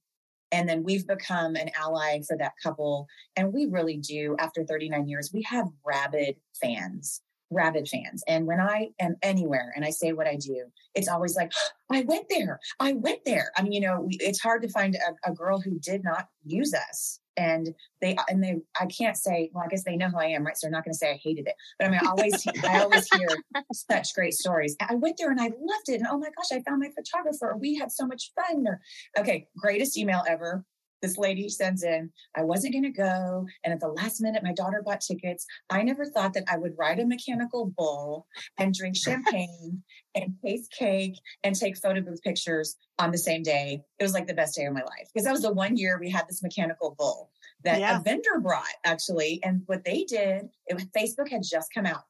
[0.51, 5.07] and then we've become an ally for that couple and we really do after 39
[5.07, 10.11] years we have rabid fans rabid fans and when i am anywhere and i say
[10.11, 11.51] what i do it's always like
[11.91, 13.51] i went there i went there.
[13.57, 16.27] I mean you know we, it's hard to find a, a girl who did not
[16.43, 20.17] use us and they and they I can't say well I guess they know who
[20.17, 20.57] I am right?
[20.57, 21.55] So they're not going to say I hated it.
[21.79, 23.27] But I mean I always I always hear
[23.73, 24.75] such great stories.
[24.81, 27.55] I went there and I loved it and oh my gosh I found my photographer
[27.59, 28.67] we had so much fun.
[28.67, 28.81] Or
[29.17, 30.65] okay greatest email ever
[31.01, 33.45] this lady sends in, I wasn't going to go.
[33.63, 35.45] And at the last minute, my daughter bought tickets.
[35.69, 39.83] I never thought that I would ride a mechanical bull and drink champagne
[40.15, 43.81] and taste cake and take photo booth pictures on the same day.
[43.99, 45.99] It was like the best day of my life because that was the one year
[45.99, 47.31] we had this mechanical bull
[47.63, 47.99] that yeah.
[47.99, 49.39] a vendor brought actually.
[49.43, 52.03] And what they did, it, Facebook had just come out.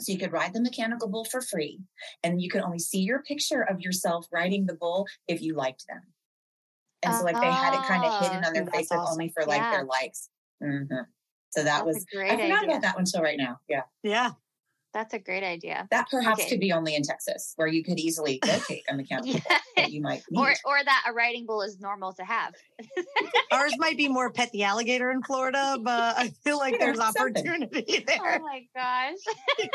[0.00, 1.80] So you could ride the mechanical bull for free
[2.22, 5.86] and you could only see your picture of yourself riding the bull if you liked
[5.88, 6.02] them.
[7.02, 9.12] And so like they had it kind of hidden on their oh, Facebook awesome.
[9.12, 9.70] only for like yeah.
[9.72, 10.28] their likes.
[10.62, 10.94] Mm-hmm.
[11.50, 12.64] So that That's was I forgot idea.
[12.68, 13.58] about that one till right now.
[13.68, 13.82] Yeah.
[14.02, 14.32] Yeah.
[14.94, 15.86] That's a great idea.
[15.90, 16.48] That perhaps Okay.
[16.50, 19.40] could be only in Texas, where you could easily locate a mechanical Yeah.
[19.48, 20.40] bull that you might need.
[20.40, 22.54] Or or that a riding bull is normal to have.
[23.52, 27.22] Ours might be more pet the alligator in Florida, but I feel like there's something.
[27.36, 28.40] opportunity Oh there.
[28.40, 29.16] my gosh.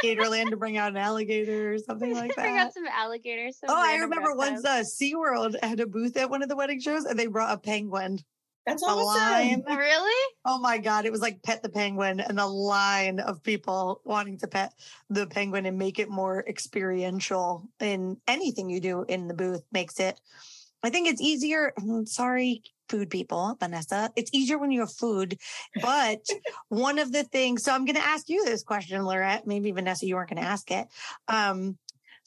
[0.03, 2.67] Gatorland to bring out an alligator or something like Bring that.
[2.67, 3.59] out some alligators.
[3.59, 4.87] some Oh, I remember once reptiles.
[4.99, 7.57] uh, SeaWorld had a booth at one of the wedding shows and they brought a
[7.59, 8.19] penguin.
[8.65, 9.05] That's A awesome.
[9.05, 9.63] line.
[9.67, 10.33] Really?
[10.45, 11.05] Oh my God.
[11.05, 14.73] It was like pet the penguin and a line of people wanting to pet
[15.09, 19.99] the penguin and make it more experiential in anything you do in the booth makes
[19.99, 20.19] it.
[20.83, 21.73] I think it's easier.
[21.79, 24.11] mm, Sorry, food people, Vanessa.
[24.15, 25.37] It's easier when you have food.
[25.81, 26.19] But
[26.69, 29.45] one of the things, so I'm going to ask you this question, Laurette.
[29.47, 30.87] Maybe Vanessa, you weren't going to ask it.
[31.27, 31.77] Um,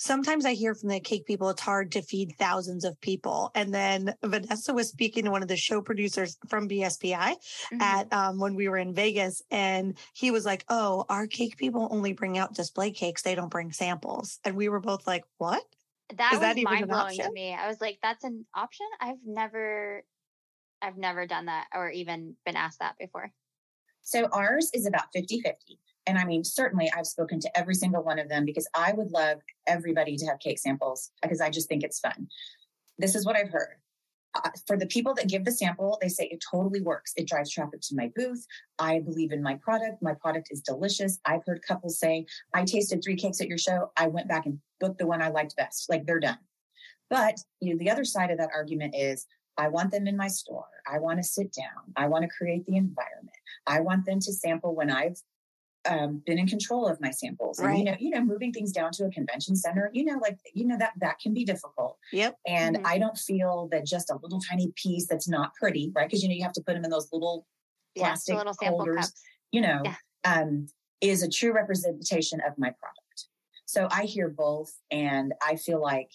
[0.04, 3.50] sometimes I hear from the cake people, it's hard to feed thousands of people.
[3.54, 7.36] And then Vanessa was speaking to one of the show producers from BSPI
[7.72, 7.80] Mhm.
[7.80, 11.88] at um, when we were in Vegas, and he was like, "Oh, our cake people
[11.90, 15.64] only bring out display cakes; they don't bring samples." And we were both like, "What?"
[16.16, 17.54] that is was that mind blowing to me.
[17.54, 18.86] I was like, that's an option?
[19.00, 20.04] I've never
[20.82, 23.32] I've never done that or even been asked that before.
[24.02, 25.78] So ours is about 50 50.
[26.06, 29.10] And I mean, certainly I've spoken to every single one of them because I would
[29.10, 32.28] love everybody to have cake samples because I just think it's fun.
[32.98, 33.76] This is what I've heard.
[34.34, 37.12] Uh, for the people that give the sample, they say it totally works.
[37.16, 38.44] It drives traffic to my booth.
[38.80, 40.02] I believe in my product.
[40.02, 41.20] My product is delicious.
[41.24, 43.92] I've heard couples say, I tasted three cakes at your show.
[43.96, 45.88] I went back and booked the one I liked best.
[45.88, 46.38] Like they're done.
[47.10, 50.28] But you know, the other side of that argument is I want them in my
[50.28, 50.66] store.
[50.92, 51.92] I want to sit down.
[51.96, 53.36] I want to create the environment.
[53.66, 55.16] I want them to sample when I've
[55.86, 57.58] um, been in control of my samples.
[57.58, 60.38] And you know, you know, moving things down to a convention center, you know, like
[60.54, 61.98] you know that that can be difficult.
[62.12, 62.36] Yep.
[62.46, 62.86] And Mhm.
[62.86, 66.08] I don't feel that just a little tiny piece that's not pretty, right?
[66.08, 67.46] Because you know you have to put them in those little
[67.94, 69.22] Yeah, plastic the little sample holders, cups.
[69.52, 69.96] you know, Yeah.
[70.24, 70.66] um,
[71.00, 73.28] is a true representation of my product.
[73.66, 76.10] So I hear both, and I feel like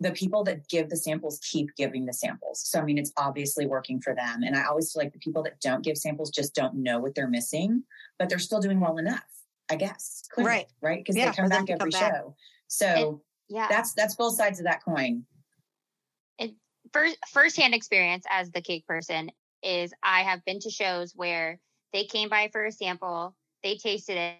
[0.00, 2.60] the people that give the samples keep giving the samples.
[2.68, 4.42] So I mean, it's obviously working for them.
[4.44, 7.14] And I always feel like the people that don't give samples just don't know what
[7.14, 7.82] they're missing,
[8.18, 9.24] but they're still doing well enough,
[9.68, 10.22] I guess.
[10.30, 10.66] clearly, Right.
[10.80, 10.98] Right.
[11.00, 12.14] Because Yeah, they come back to come every back.
[12.14, 12.36] show.
[12.68, 13.66] So Yeah.
[13.68, 15.24] that's that's both sides of that coin.
[16.38, 16.54] And
[16.92, 19.30] first firsthand experience as the cake person
[19.62, 21.58] is I have been to shows where
[21.92, 23.34] they came by for a sample,
[23.64, 24.36] they tasted it,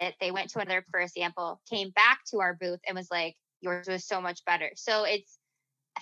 [0.00, 3.10] it they went to another for a sample, came back to our booth and was
[3.10, 4.70] like, yours was so much better.
[4.76, 5.38] So it's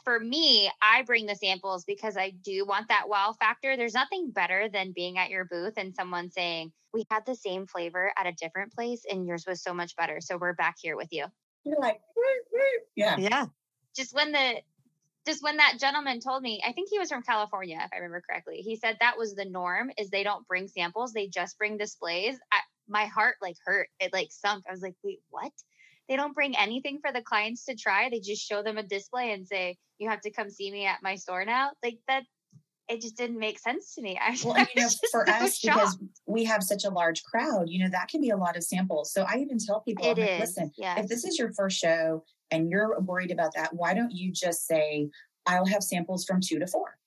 [0.03, 3.77] for me, I bring the samples because I do want that wow factor.
[3.77, 7.67] There's nothing better than being at your booth and someone saying, We had the same
[7.67, 10.21] flavor at a different place and yours was so much better.
[10.21, 11.27] So we're back here with you.
[11.65, 12.61] You're like, "Woo, woo."
[12.97, 13.17] yeah.
[13.17, 13.47] Yeah.
[13.97, 14.57] just when the
[15.27, 18.23] just when that gentleman told me i think he was from california if i remember
[18.29, 21.79] correctly he said that was the norm is they don't bring samples they just bring
[21.79, 25.53] displays I, my heart like hurt it like sunk i was like wait what
[26.09, 29.33] they don't bring anything for the clients to try they just show them a display
[29.33, 32.25] and say you have to come see me at my store now like that
[32.89, 35.59] it just didn't make sense to me I, Well, I you know, for so us,
[35.59, 35.75] shocked.
[35.75, 38.65] because we have such a large crowd, you know, that can be a lot of
[38.65, 39.13] samples.
[39.13, 40.99] So I even tell people, like, listen, yes.
[40.99, 44.67] if this is your first show and you're worried about that, why don't you just
[44.67, 45.09] say,
[45.47, 46.99] I'll have samples from two to four?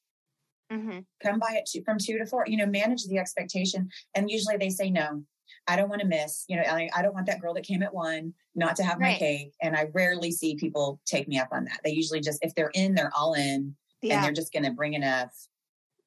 [0.71, 3.89] hmm Come by it two, from two to four, you know, manage the expectation.
[4.15, 5.23] And usually they say, no,
[5.67, 7.83] I don't want to miss, you know, I, I don't want that girl that came
[7.83, 9.53] at one not to have my cake.
[9.61, 11.79] And I rarely see people take me up on that.
[11.83, 14.93] They usually just, if they're in, they're all in and they're just going to bring
[14.93, 15.31] enough.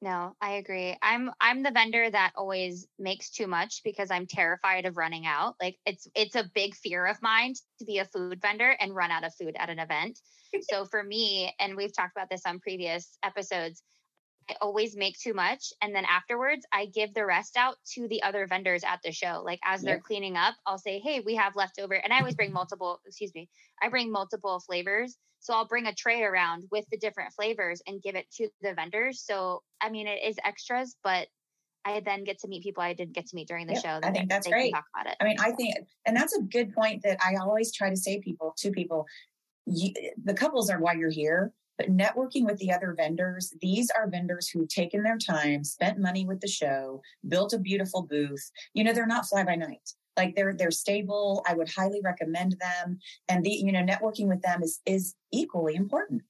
[0.03, 0.97] No, I agree.
[1.03, 5.55] I'm I'm the vendor that always makes too much because I'm terrified of running out.
[5.61, 9.11] Like it's it's a big fear of mine to be a food vendor and run
[9.11, 10.17] out of food at an event.
[10.71, 13.83] so for me, and we've talked about this on previous episodes,
[14.49, 18.23] I always make too much and then afterwards I give the rest out to the
[18.23, 19.41] other vendors at the show.
[19.45, 22.51] Like as they're cleaning up, I'll say, "Hey, we have leftover." And I always bring
[22.51, 23.49] multiple, excuse me.
[23.81, 25.17] I bring multiple flavors.
[25.39, 28.73] So I'll bring a tray around with the different flavors and give it to the
[28.73, 29.23] vendors.
[29.23, 31.27] So I mean, it is extras, but
[31.85, 33.99] I then get to meet people I didn't get to meet during the show.
[34.03, 34.73] I think that's great.
[34.73, 35.17] Talk about it.
[35.19, 35.75] I mean, I think,
[36.05, 39.05] and that's a good point that I always try to say people to people.
[39.65, 43.53] You, the couples are why you're here, but networking with the other vendors.
[43.61, 48.03] These are vendors who've taken their time, spent money with the show, built a beautiful
[48.03, 48.51] booth.
[48.73, 49.89] You know, they're not fly by night.
[50.17, 51.43] Like they're they're stable.
[51.47, 55.75] I would highly recommend them, and the you know networking with them is is equally
[55.75, 56.23] important.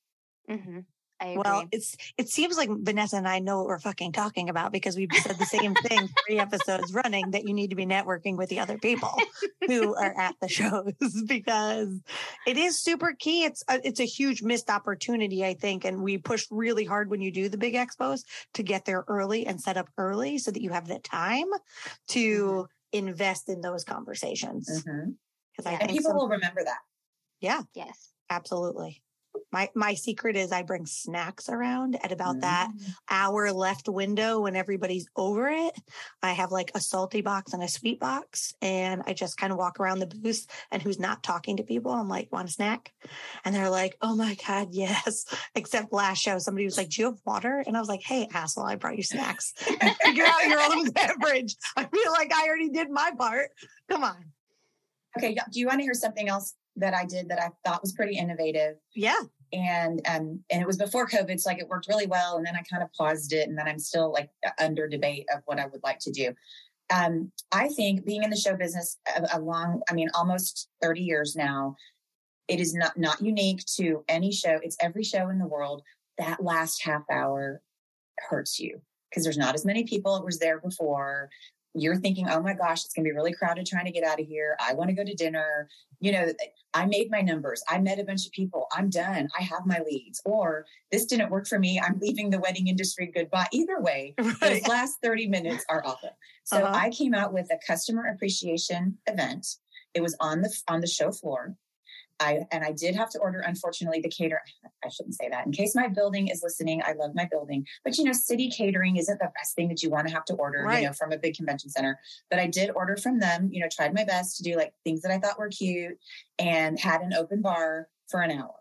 [0.48, 0.86] hmm agree.
[1.24, 4.96] Well, it's it seems like Vanessa and I know what we're fucking talking about because
[4.98, 8.50] we've said the same thing three episodes running that you need to be networking with
[8.50, 9.16] the other people
[9.68, 10.94] who are at the shows
[11.28, 12.00] because
[12.48, 13.44] it is super key.
[13.44, 17.22] It's a, it's a huge missed opportunity, I think, and we push really hard when
[17.22, 18.22] you do the big expos
[18.56, 21.48] to get there early and set up early so that you have the time
[22.10, 25.16] to invest in those conversations because Mhm.
[25.68, 25.78] I Yeah.
[25.78, 26.80] And think people some- will remember that.
[27.40, 28.12] yeah, Yes.
[28.30, 29.04] absolutely.
[29.52, 32.96] My my secret is I bring snacks around at about that Mm.
[33.10, 35.74] hour left window when everybody's over it.
[36.24, 39.58] I have like a salty box and a sweet box, and I just kind of
[39.60, 40.48] walk around the booth.
[40.72, 42.94] And who's not talking to people, I'm like, "Want a snack?"
[43.44, 47.06] And they're like, "Oh my god, yes!" Except last show, somebody was like, "Do you
[47.08, 49.54] have water?" And I was like, "Hey, asshole, I brought you snacks.
[50.04, 53.50] Figure out your own beverage." I feel like I already did my part.
[53.90, 54.32] Come on,
[55.18, 55.36] Okay.
[55.52, 58.18] Do you want to hear something else that I did that I thought was pretty
[58.18, 58.78] innovative?
[58.96, 59.20] yeah,
[59.54, 62.56] and um and it was before covid so like it worked really well and then
[62.56, 65.66] i kind of paused it and then i'm still like under debate of what i
[65.66, 66.34] would like to do.
[66.94, 71.02] Um i think being in the show business a, a long i mean almost 30
[71.02, 71.76] years now
[72.52, 74.60] it is not not unique to any show.
[74.62, 75.84] It's every show in the world
[76.18, 77.62] that last half hour
[78.30, 80.18] hurts you because there's not as many people.
[80.18, 81.30] It was there before
[81.74, 84.20] you're thinking oh my gosh it's going to be really crowded trying to get out
[84.20, 85.68] of here i want to go to dinner
[86.00, 86.28] you know
[86.74, 87.62] I made my numbers.
[87.68, 88.68] I met a bunch of people.
[88.72, 89.28] I'm done.
[89.38, 90.22] I have my leads.
[90.24, 91.80] Or this didn't work for me.
[91.80, 93.12] I'm leaving the wedding industry.
[93.14, 93.48] Goodbye.
[93.52, 94.40] Either way, right.
[94.40, 96.18] those last 30 minutes are awful.
[96.46, 96.74] So Uh-huh.
[96.74, 99.46] I came out with a customer appreciation event.
[99.94, 101.56] It was on the on the show floor.
[102.20, 104.42] I and I did have to order, unfortunately, the cater.
[104.84, 105.46] I shouldn't say that.
[105.46, 107.66] In case my building is listening, I love my building.
[107.84, 110.34] But you know, city catering isn't the best thing that you want to have to
[110.36, 110.82] order, Right.
[110.82, 112.00] you know, from a big convention center.
[112.30, 115.02] But I did order from them, you know, tried my best to do like things
[115.02, 115.98] that I thought were cute
[116.38, 118.56] and had an open bar for an hour.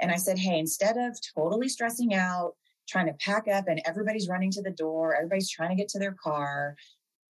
[0.00, 2.54] And I said, hey, instead of totally stressing out,
[2.88, 5.98] trying to pack up and everybody's running to the door, everybody's trying to get to
[5.98, 6.74] their car,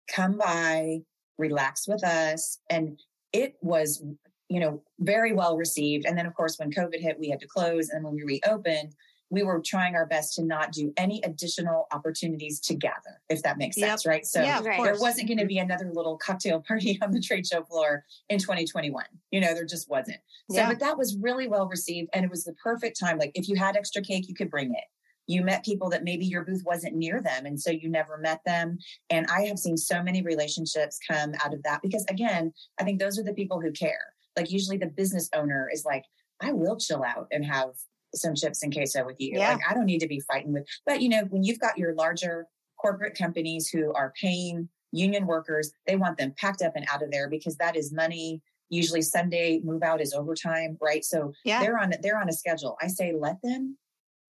[0.09, 1.01] come by,
[1.39, 2.59] relax with us.
[2.71, 2.99] And
[3.33, 4.03] it was,
[4.51, 6.05] you know, very well received.
[6.05, 7.89] And then, of course, when COVID hit, we had to close.
[7.89, 8.95] And when we reopened,
[9.31, 13.59] we were trying our best to not do any additional opportunities to gather, if that
[13.59, 13.89] makes Yep.
[13.89, 14.27] sense, right?
[14.27, 14.99] So yeah, there course.
[15.01, 19.05] wasn't going to be another little cocktail party on the trade show floor in 2021.
[19.31, 20.19] You know, there just wasn't.
[20.51, 20.69] So, Yeah.
[20.69, 22.11] but that was really well received.
[22.13, 23.19] And it was the perfect time.
[23.19, 24.85] Like, if you had extra cake, you could bring it.
[25.29, 27.47] You met people that maybe your booth wasn't near them.
[27.47, 28.79] And so you never met them.
[29.11, 32.99] And I have seen so many relationships come out of that because, again, I think
[32.99, 34.13] those are the people who care.
[34.37, 36.05] Like, usually the business owner is like,
[36.41, 37.71] I will chill out and have
[38.15, 39.39] some chips and queso with you.
[39.39, 39.53] Yeah.
[39.53, 41.95] Like, I don't need to be fighting with, but you know, when you've got your
[41.95, 42.47] larger
[42.81, 47.11] corporate companies who are paying union workers, they want them packed up and out of
[47.11, 48.43] there because that is money.
[48.69, 51.05] Usually Sunday move out is overtime, right?
[51.05, 52.77] So yeah, they're on they're on a schedule.
[52.81, 53.77] I say let them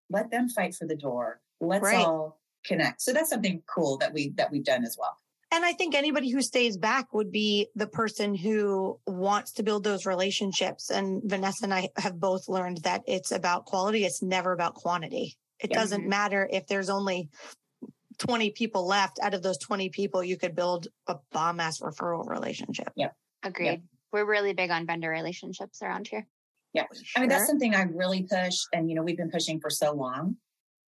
[0.10, 1.40] let them fight for the door.
[1.62, 2.06] Let's Right.
[2.06, 3.02] all connect.
[3.02, 5.18] So that's something cool that we that we've done as well.
[5.54, 9.84] And I think anybody who stays back would be the person who wants to build
[9.84, 10.90] those relationships.
[10.90, 14.04] And Vanessa and I have both learned that it's about quality.
[14.04, 15.38] It's never about quantity.
[15.60, 15.78] It Yeah.
[15.78, 17.30] doesn't matter if there's only
[18.18, 22.28] 20 people left out of those 20 people, you could build a bomb ass referral
[22.28, 22.90] relationship.
[22.96, 23.16] Yep.
[23.44, 23.84] Agreed.
[24.12, 26.28] We're really big on vendor relationships around here.
[26.74, 26.86] Yeah.
[27.16, 29.94] I mean, that's something I really push, and you know, we've been pushing for so
[29.94, 30.38] long.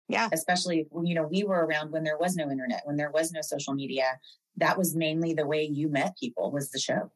[0.08, 0.28] Yeah.
[0.32, 3.40] Especially, you know, we were around when there was no internet, when there was no
[3.42, 4.18] social media.
[4.56, 7.10] That was mainly the way you met people was the show.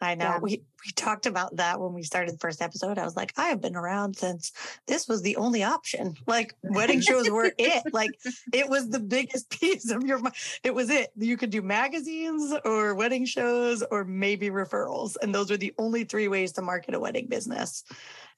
[0.00, 0.24] I know.
[0.24, 0.38] Yeah.
[0.38, 0.50] We
[0.84, 2.98] we talked about that when we started the first episode.
[2.98, 4.52] I was like, I have been around since
[4.86, 6.16] this was the only option.
[6.26, 7.82] Like wedding shows were it.
[7.94, 8.10] Like
[8.52, 10.20] it was the biggest piece of your.
[10.62, 11.12] It was it.
[11.16, 16.04] You could do magazines or wedding shows or maybe referrals, and those were the only
[16.04, 17.82] three ways to market a wedding business.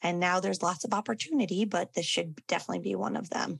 [0.01, 3.59] And now there's lots of opportunity, but this should definitely be one of them.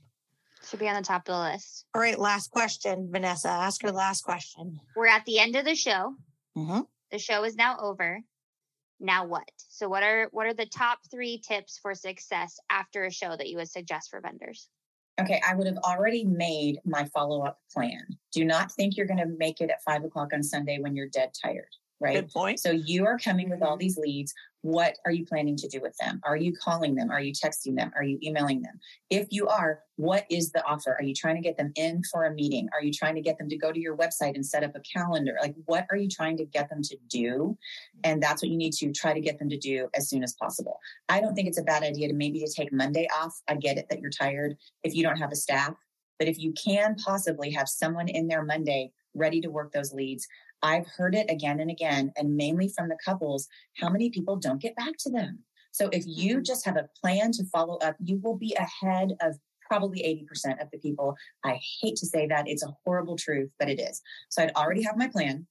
[0.69, 1.85] Should be on the top of the list.
[1.95, 3.49] All right, last question, Vanessa.
[3.49, 4.79] Ask her last question.
[4.95, 6.15] We're at the end of the show.
[6.55, 6.87] Mhm.
[7.09, 8.21] The show is now over.
[8.99, 9.49] Now what?
[9.69, 13.47] So what are what are the top three tips for success after a show that
[13.49, 14.69] you would suggest for vendors?
[15.19, 18.05] Okay, I would have already made my follow up plan.
[18.31, 21.09] Do not think you're going to make it at five o'clock on Sunday when you're
[21.09, 22.15] dead tired, right?
[22.15, 22.59] Good point.
[22.59, 24.33] So you are coming with all these leads.
[24.61, 26.19] What are you planning to do with them?
[26.23, 27.11] Are you calling them?
[27.11, 27.91] Are you texting them?
[27.95, 28.79] Are you emailing them?
[29.09, 30.95] If you are, what is the offer?
[30.99, 32.67] Are you trying to get them in for a meeting?
[32.73, 34.81] Are you trying to get them to go to your website and set up a
[34.81, 35.37] calendar?
[35.41, 37.57] Like, what are you trying to get them to do?
[38.03, 40.33] And that's what you need to try to get them to do as soon as
[40.33, 40.79] possible.
[41.07, 43.39] I don't think it's a bad idea to maybe to take Monday off.
[43.47, 45.73] I get it that you're tired if you don't have a staff,
[46.17, 50.27] but if you can possibly have someone in there Monday ready to work those leads,
[50.61, 54.61] I've heard it again and again, and mainly from the couples, how many people don't
[54.61, 55.43] get back to them.
[55.71, 56.45] So if you Mhm.
[56.45, 60.69] just have a plan to follow up, you will be ahead of probably 80% of
[60.71, 61.15] the people.
[61.43, 62.47] I hate to say that.
[62.47, 64.01] It's a horrible truth, but it is.
[64.29, 65.47] So I'd already have my plan.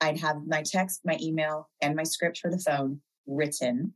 [0.00, 3.94] I'd have my text, my email, and my script for the phone written.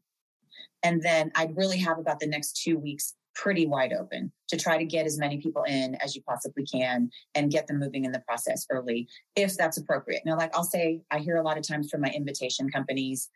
[0.85, 4.79] And then I'd really have about the next two weeks pretty wide open to try
[4.79, 8.11] to get as many people in as you possibly can and get them moving in
[8.11, 9.07] the process early
[9.37, 10.23] if that's appropriate.
[10.25, 13.29] Now, like I'll say, I hear a lot of times from my invitation companies,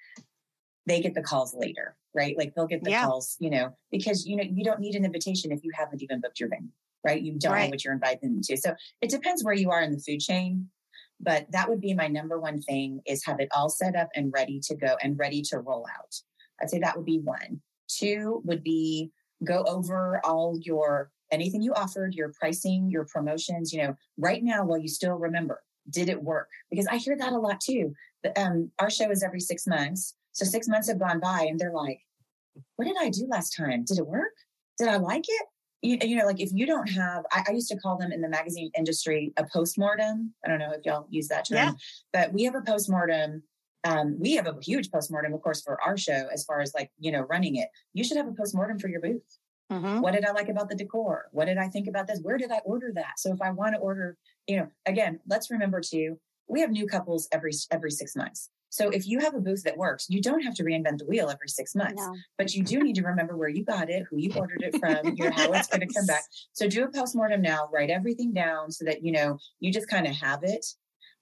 [0.86, 2.36] they get the calls later, right?
[2.36, 3.05] Like they'll get the yeah.
[3.05, 6.20] calls, you know, because you know, you don't need an invitation if you haven't even
[6.20, 6.70] booked your venue,
[7.07, 7.20] right?
[7.20, 7.64] You don't right.
[7.64, 8.57] know what you're inviting them to.
[8.57, 10.68] So it depends where you are in the food chain.
[11.22, 14.32] But that would be my number one thing is have it all set up and
[14.32, 16.14] ready to go and ready to roll out.
[16.62, 17.61] I'd say that would be one.
[17.88, 19.12] Two would be
[19.45, 24.64] go over all your anything you offered, your pricing, your promotions, you know, right now
[24.64, 26.49] while you still remember, did it work?
[26.70, 27.95] Because I hear that a lot too.
[28.36, 30.14] Um, our show is every six months.
[30.32, 32.01] So six months have gone by and they're like,
[32.76, 33.84] what did I do last time?
[33.84, 34.32] Did it work?
[34.78, 35.47] Did I like it?
[35.82, 38.20] You, you know, like if you don't have, I, I, used to call them in
[38.20, 40.34] the magazine industry a postmortem.
[40.45, 41.72] I don't know if y'all use that term, yeah.
[42.12, 43.43] but we have a postmortem
[43.84, 46.90] um, we have a huge postmortem, of course, for our show as far as like,
[46.98, 47.68] you know, running it.
[47.94, 49.38] You should have a postmortem for your booth.
[49.72, 50.00] Mm-hmm.
[50.00, 51.26] What did I like about the decor?
[51.32, 52.20] What did I think about this?
[52.22, 53.18] Where did I order that?
[53.18, 54.16] So if I want to order,
[54.46, 56.18] you know, again, let's remember too,
[56.48, 58.50] we have new couples every every six months.
[58.70, 61.28] So if you have a booth that works, you don't have to reinvent the wheel
[61.28, 62.14] every six months, no.
[62.38, 65.14] but you do need to remember where you got it, who you ordered it from,
[65.16, 66.22] you know, how it's going to come back.
[66.52, 70.06] So do a postmortem now, write everything down so that, you know, you just kind
[70.06, 70.64] of have it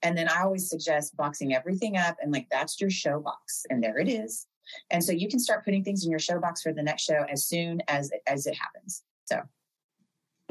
[0.01, 3.65] and then I always suggest boxing everything up and like that's your show box.
[3.69, 4.47] And there it is.
[4.91, 7.25] And so you can start putting things in your show box for the next show
[7.29, 9.03] as soon as as it happens.
[9.25, 9.41] So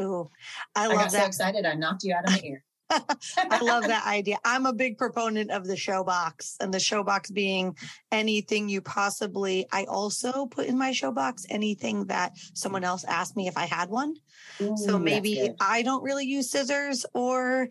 [0.01, 0.31] Ooh,
[0.75, 1.01] I love that.
[1.01, 1.21] I got that.
[1.21, 2.65] so excited I knocked you out of my ear.
[2.91, 4.39] I love that idea.
[4.45, 7.77] I'm a big proponent of the show box and the show box being
[8.11, 13.37] anything you possibly I also put in my show box anything that someone else asked
[13.37, 14.15] me if I had one.
[14.61, 17.69] Ooh, so maybe I don't really use scissors or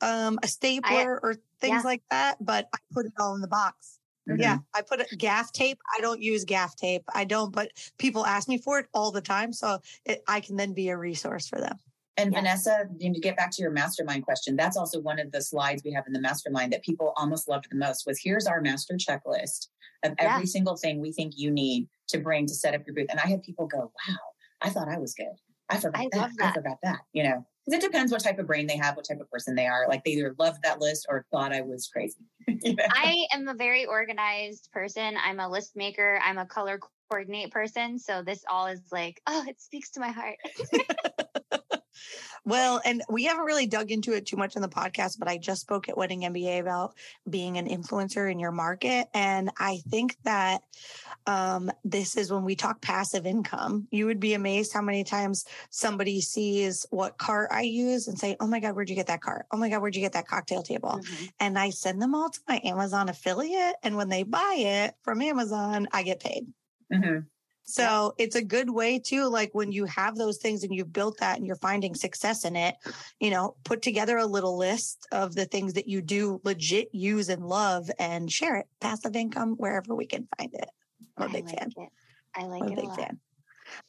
[0.00, 1.88] um, a stapler I, or things yeah.
[1.88, 3.98] like that, but I put it all in the box.
[4.28, 4.40] Mm-hmm.
[4.40, 5.78] Yeah, I put it gaff tape.
[5.96, 7.02] I don't use gaff tape.
[7.14, 10.56] I don't, but people ask me for it all the time, so it, I can
[10.56, 11.78] then be a resource for them.
[12.18, 12.40] And yeah.
[12.40, 15.92] Vanessa, to get back to your mastermind question, that's also one of the slides we
[15.92, 19.68] have in the mastermind that people almost loved the most was here's our master checklist
[20.02, 20.44] of every yeah.
[20.44, 23.06] single thing we think you need to bring to set up your booth.
[23.08, 23.78] And I had people go,
[24.08, 24.16] wow,
[24.60, 25.26] I thought I was good.
[25.70, 26.30] I forgot I that.
[26.38, 26.50] that.
[26.50, 29.06] I forgot that, you know because it depends what type of brain they have, what
[29.06, 29.86] type of person they are.
[29.88, 32.16] Like they either loved that list or thought I was crazy.
[32.46, 32.84] you know?
[32.90, 35.16] I am a very organized person.
[35.22, 36.20] I'm a list maker.
[36.24, 37.98] I'm a color coordinate person.
[37.98, 40.36] So this all is like, oh, it speaks to my heart.
[42.44, 45.38] Well, and we haven't really dug into it too much in the podcast, but I
[45.38, 46.94] just spoke at Wedding MBA about
[47.28, 49.08] being an influencer in your market.
[49.12, 50.62] And I think that
[51.26, 53.86] um, this is when we talk passive income.
[53.90, 58.36] You would be amazed how many times somebody sees what cart I use and say,
[58.40, 59.46] Oh my God, where'd you get that cart?
[59.52, 61.00] Oh my God, where'd you get that cocktail table?
[61.02, 61.24] Mm-hmm.
[61.40, 63.76] And I send them all to my Amazon affiliate.
[63.82, 66.46] And when they buy it from Amazon, I get paid.
[66.92, 67.20] Mm-hmm.
[67.70, 71.18] So it's a good way too, like when you have those things and you've built
[71.18, 72.76] that and you're finding success in it,
[73.20, 77.28] you know, put together a little list of the things that you do legit use
[77.28, 78.66] and love and share it.
[78.80, 80.70] Passive income wherever we can find it.
[81.18, 81.72] I'm a big like fan.
[81.76, 81.88] It.
[82.34, 82.64] I like it.
[82.64, 83.20] I'm a big fan.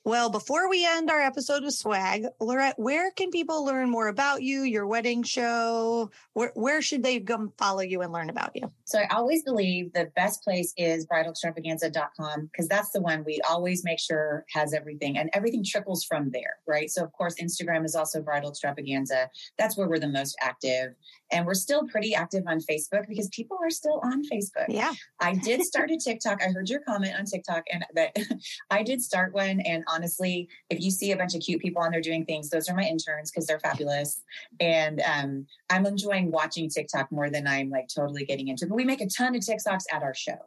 [0.06, 4.42] Well, before we end our episode of swag, Laurette, where can people learn more about
[4.42, 6.10] you, your wedding show?
[6.34, 8.72] Where, where should they come follow you and learn about you?
[8.86, 13.84] So I always believe the best place is bridalextravaganza.com because that's the one we always
[13.84, 16.90] make sure has everything and everything trickles from there, right?
[16.90, 19.30] So of course, Instagram is also bridal extravaganza.
[19.58, 20.96] That's where we're the most active.
[21.32, 24.66] And we're still pretty active on Facebook because people are still on Facebook.
[24.70, 24.94] Yeah.
[25.20, 26.42] I did start a TikTok.
[26.42, 28.16] I heard your comment on TikTok and that
[28.72, 29.60] I did start one.
[29.62, 32.70] And honestly, if you see a bunch of cute people on there doing things, those
[32.70, 34.22] are my interns because they're fabulous.
[34.60, 38.68] And um, I'm enjoying watching TikTok more than I'm like totally getting into.
[38.68, 40.38] But we make a ton of TikToks at our show.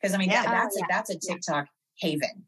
[0.00, 0.42] Because I mean, yeah.
[0.42, 0.84] that, that's, oh, yeah.
[0.84, 1.66] a, that's a TikTok
[2.02, 2.08] yeah.
[2.08, 2.44] haven.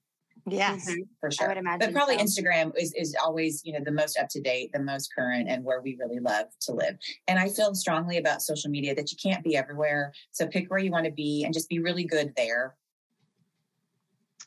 [0.46, 1.02] Yes, mm-hmm.
[1.20, 1.46] for sure.
[1.46, 1.78] I would imagine.
[1.78, 2.24] But probably so.
[2.24, 5.64] Instagram is, is always, you know, the most up to date, the most current, and
[5.64, 6.98] where we really love to live.
[7.28, 10.12] And I feel strongly about social media that you can't be everywhere.
[10.32, 12.74] So pick where you want to be and just be really good there.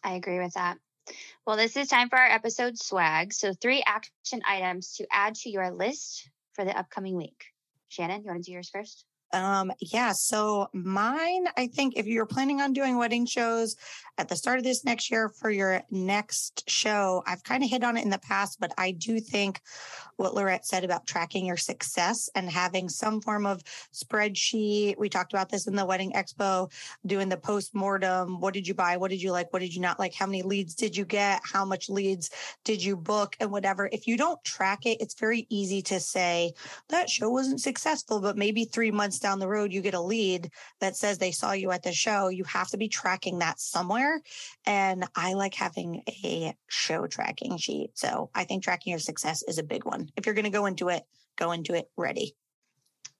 [0.03, 0.77] I agree with that.
[1.47, 3.31] Well, this is time for our episode swag.
[3.31, 7.41] So, three action items to add to your list for the upcoming week.
[7.87, 9.05] Shannon, you want to do yours first?
[9.33, 10.13] Um, yeah.
[10.13, 13.75] So mine, I think if you're planning on doing wedding shows
[14.17, 17.83] at the start of this next year for your next show, I've kind of hit
[17.83, 19.61] on it in the past, but I do think
[20.15, 23.63] what Laurette said about tracking your success and having some form of
[23.93, 24.97] spreadsheet.
[24.97, 26.71] We talked about this in the wedding expo,
[27.05, 28.39] doing the post mortem.
[28.39, 28.97] What did you buy?
[28.97, 29.51] What did you like?
[29.53, 30.13] What did you not like?
[30.13, 31.41] How many leads did you get?
[31.43, 32.29] How much leads
[32.63, 33.89] did you book and whatever?
[33.91, 36.53] If you don't track it, it's very easy to say
[36.89, 39.99] that show wasn't successful, but maybe three months months down the road you get a
[39.99, 43.59] lead that says they saw you at the show, you have to be tracking that
[43.59, 44.21] somewhere.
[44.65, 47.91] And I like having a show tracking sheet.
[47.95, 50.09] So I think tracking your success is a big one.
[50.15, 51.03] If you're going to go into it,
[51.37, 52.35] go into it ready.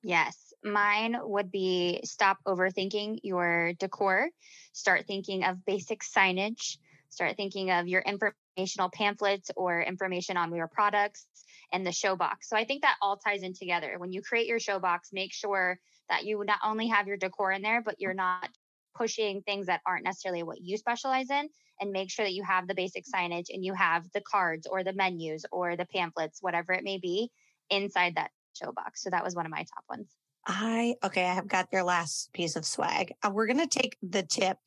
[0.04, 0.54] Yes.
[0.64, 4.30] Mine would be stop overthinking your decor,
[4.74, 6.78] start thinking of basic signage,
[7.10, 11.28] start thinking of your informational pamphlets or information on your products
[11.72, 12.50] and the show box.
[12.50, 13.96] So I think that all ties in together.
[13.98, 15.80] When you create your show box, make sure
[16.10, 18.50] that you not only have your decor in there, but you're not
[18.96, 21.50] pushing things that aren't necessarily what you specialize in
[21.80, 24.84] and make sure that you have the basic signage and you have the cards or
[24.84, 27.30] the menus or the pamphlets, whatever it may be,
[27.70, 29.04] inside that show box.
[29.04, 30.08] So that was one of my top ones.
[30.48, 33.14] I, okay, I have got your last piece of swag.
[33.22, 34.58] Uh, we're going to take the tip.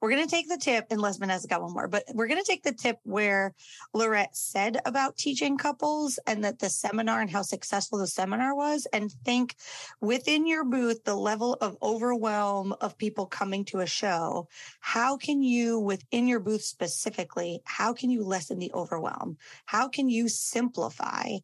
[0.00, 2.42] We're going to take the tip, and Lesman has got one more, but we're going
[2.42, 3.54] to take the tip where
[3.94, 8.86] Laurette said about teaching couples and that the seminar and how successful the seminar was,
[8.92, 9.56] and think
[10.00, 14.48] within your booth, the level of overwhelm of people coming to a show.
[14.80, 19.36] How can you, within your booth specifically, how can you lessen the overwhelm?
[19.64, 21.36] How can you simplify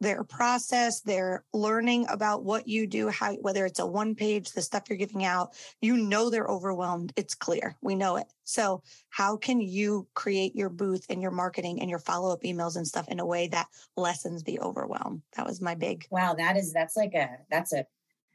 [0.00, 4.62] their process, their learning about what you do, how whether it's a one page, the
[4.62, 7.12] stuff you're giving out, you know they're overwhelmed.
[7.16, 7.63] It's clear.
[7.80, 8.26] We know it.
[8.44, 12.76] So how can you create your booth and your marketing and your follow up emails
[12.76, 15.22] and stuff in a way that lessens the overwhelm?
[15.36, 16.06] That was my big.
[16.10, 16.34] Wow.
[16.34, 17.86] That is, that's like a, that's a,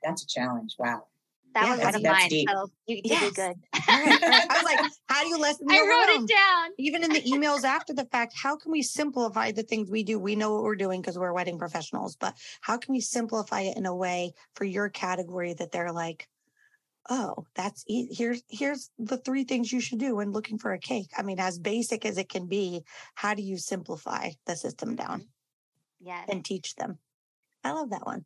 [0.03, 0.75] that's a challenge.
[0.79, 1.03] Wow.
[1.55, 2.29] That yeah, was one of mine.
[2.29, 2.49] Deep.
[2.49, 3.31] So you did yes.
[3.31, 3.55] good.
[3.87, 4.45] right, right.
[4.49, 6.71] I was like, how do you lessen the I wrote it down.
[6.77, 10.19] Even in the emails after the fact, how can we simplify the things we do?
[10.19, 13.77] We know what we're doing because we're wedding professionals, but how can we simplify it
[13.77, 16.27] in a way for your category that they're like,
[17.09, 21.09] oh, that's here's here's the three things you should do when looking for a cake.
[21.17, 22.83] I mean, as basic as it can be,
[23.15, 25.21] how do you simplify the system down?
[25.21, 26.07] Mm-hmm.
[26.07, 26.29] Yes.
[26.29, 26.97] And teach them.
[27.63, 28.25] I love that one.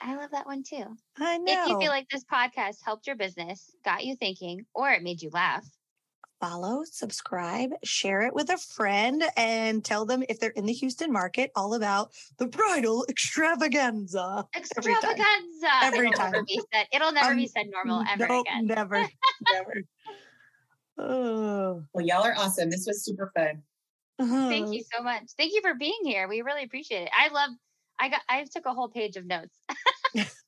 [0.00, 0.84] I love that one too.
[1.18, 1.52] I know.
[1.52, 5.22] If you feel like this podcast helped your business, got you thinking, or it made
[5.22, 5.64] you laugh,
[6.42, 11.12] follow, subscribe, share it with a friend, and tell them if they're in the Houston
[11.12, 14.44] market all about the bridal extravaganza.
[14.56, 15.14] Extravaganza.
[15.14, 15.94] Every time.
[15.94, 16.32] Every It'll time.
[16.32, 16.86] Never be said.
[16.92, 18.66] It'll never um, be said normal ever nope, again.
[18.66, 19.06] Never.
[19.52, 19.74] never.
[20.98, 21.84] Oh.
[21.94, 22.70] Well, y'all are awesome.
[22.70, 23.62] This was super fun.
[24.18, 24.48] Uh-huh.
[24.48, 25.22] Thank you so much.
[25.38, 26.26] Thank you for being here.
[26.28, 27.10] We really appreciate it.
[27.16, 27.50] I love
[28.00, 29.56] I got I took a whole page of notes.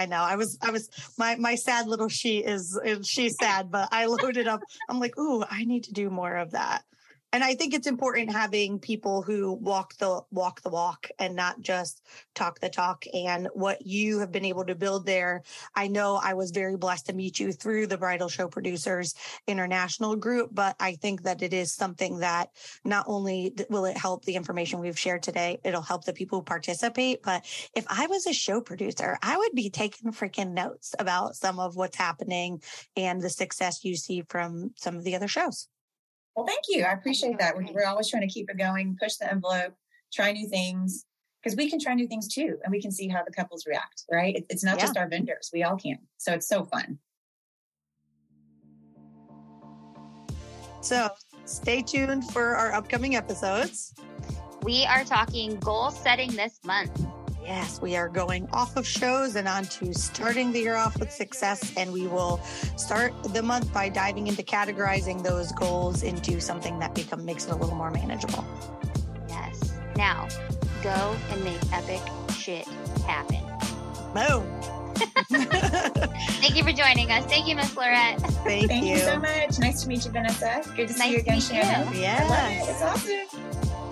[0.00, 0.22] I know.
[0.22, 0.88] I was, I was,
[1.18, 4.62] my, my sad little she is, she's sad, but I loaded up.
[4.88, 6.84] I'm like, ooh, I need to do more of that
[7.32, 11.60] and I think it's important having people who walk the walk the walk and not
[11.60, 12.02] just
[12.34, 13.04] talk the talk.
[13.14, 15.42] And what you have been able to build there,
[15.74, 19.14] I know I was very blessed to meet you through the Bridal Show Producers
[19.46, 22.50] International Group, but I think that it is something that
[22.84, 26.44] not only will it help the information we've shared today, it'll help the people who
[26.44, 27.22] participate.
[27.22, 27.44] But
[27.76, 31.76] if I was a show producer, I would be taking freaking notes about some of
[31.76, 32.60] what's happening
[32.96, 35.68] and the success you see from some of the other shows.
[36.36, 36.84] Well, thank you.
[36.84, 37.56] I appreciate that.
[37.56, 39.74] We're, we're always trying to keep it going, push the envelope,
[40.12, 41.04] try new things,
[41.42, 44.04] because we can try new things too, and we can see how the couples react,
[44.10, 44.36] right?
[44.36, 44.84] It, it's not yeah.
[44.84, 45.98] just our vendors, we all can.
[46.18, 46.98] So it's so fun.
[50.82, 51.10] So
[51.44, 53.94] stay tuned for our upcoming episodes.
[54.62, 57.06] We are talking goal setting this month.
[57.50, 61.10] Yes, we are going off of shows and on to starting the year off with
[61.10, 61.72] success.
[61.76, 62.38] And we will
[62.76, 67.50] start the month by diving into categorizing those goals into something that become makes it
[67.50, 68.44] a little more manageable.
[69.28, 69.72] Yes.
[69.96, 70.28] Now,
[70.84, 72.00] go and make epic
[72.36, 72.68] shit
[73.04, 73.42] happen.
[74.14, 74.46] Boom.
[75.32, 77.24] Thank you for joining us.
[77.26, 78.20] Thank you, Miss Laurette.
[78.44, 78.92] Thank, Thank you.
[78.92, 78.98] you.
[78.98, 79.58] so much.
[79.58, 80.62] Nice to meet you, Vanessa.
[80.76, 81.94] Good to nice see you again, Shannon.
[81.94, 82.00] You.
[82.00, 82.62] Yeah.
[82.62, 83.89] It's awesome.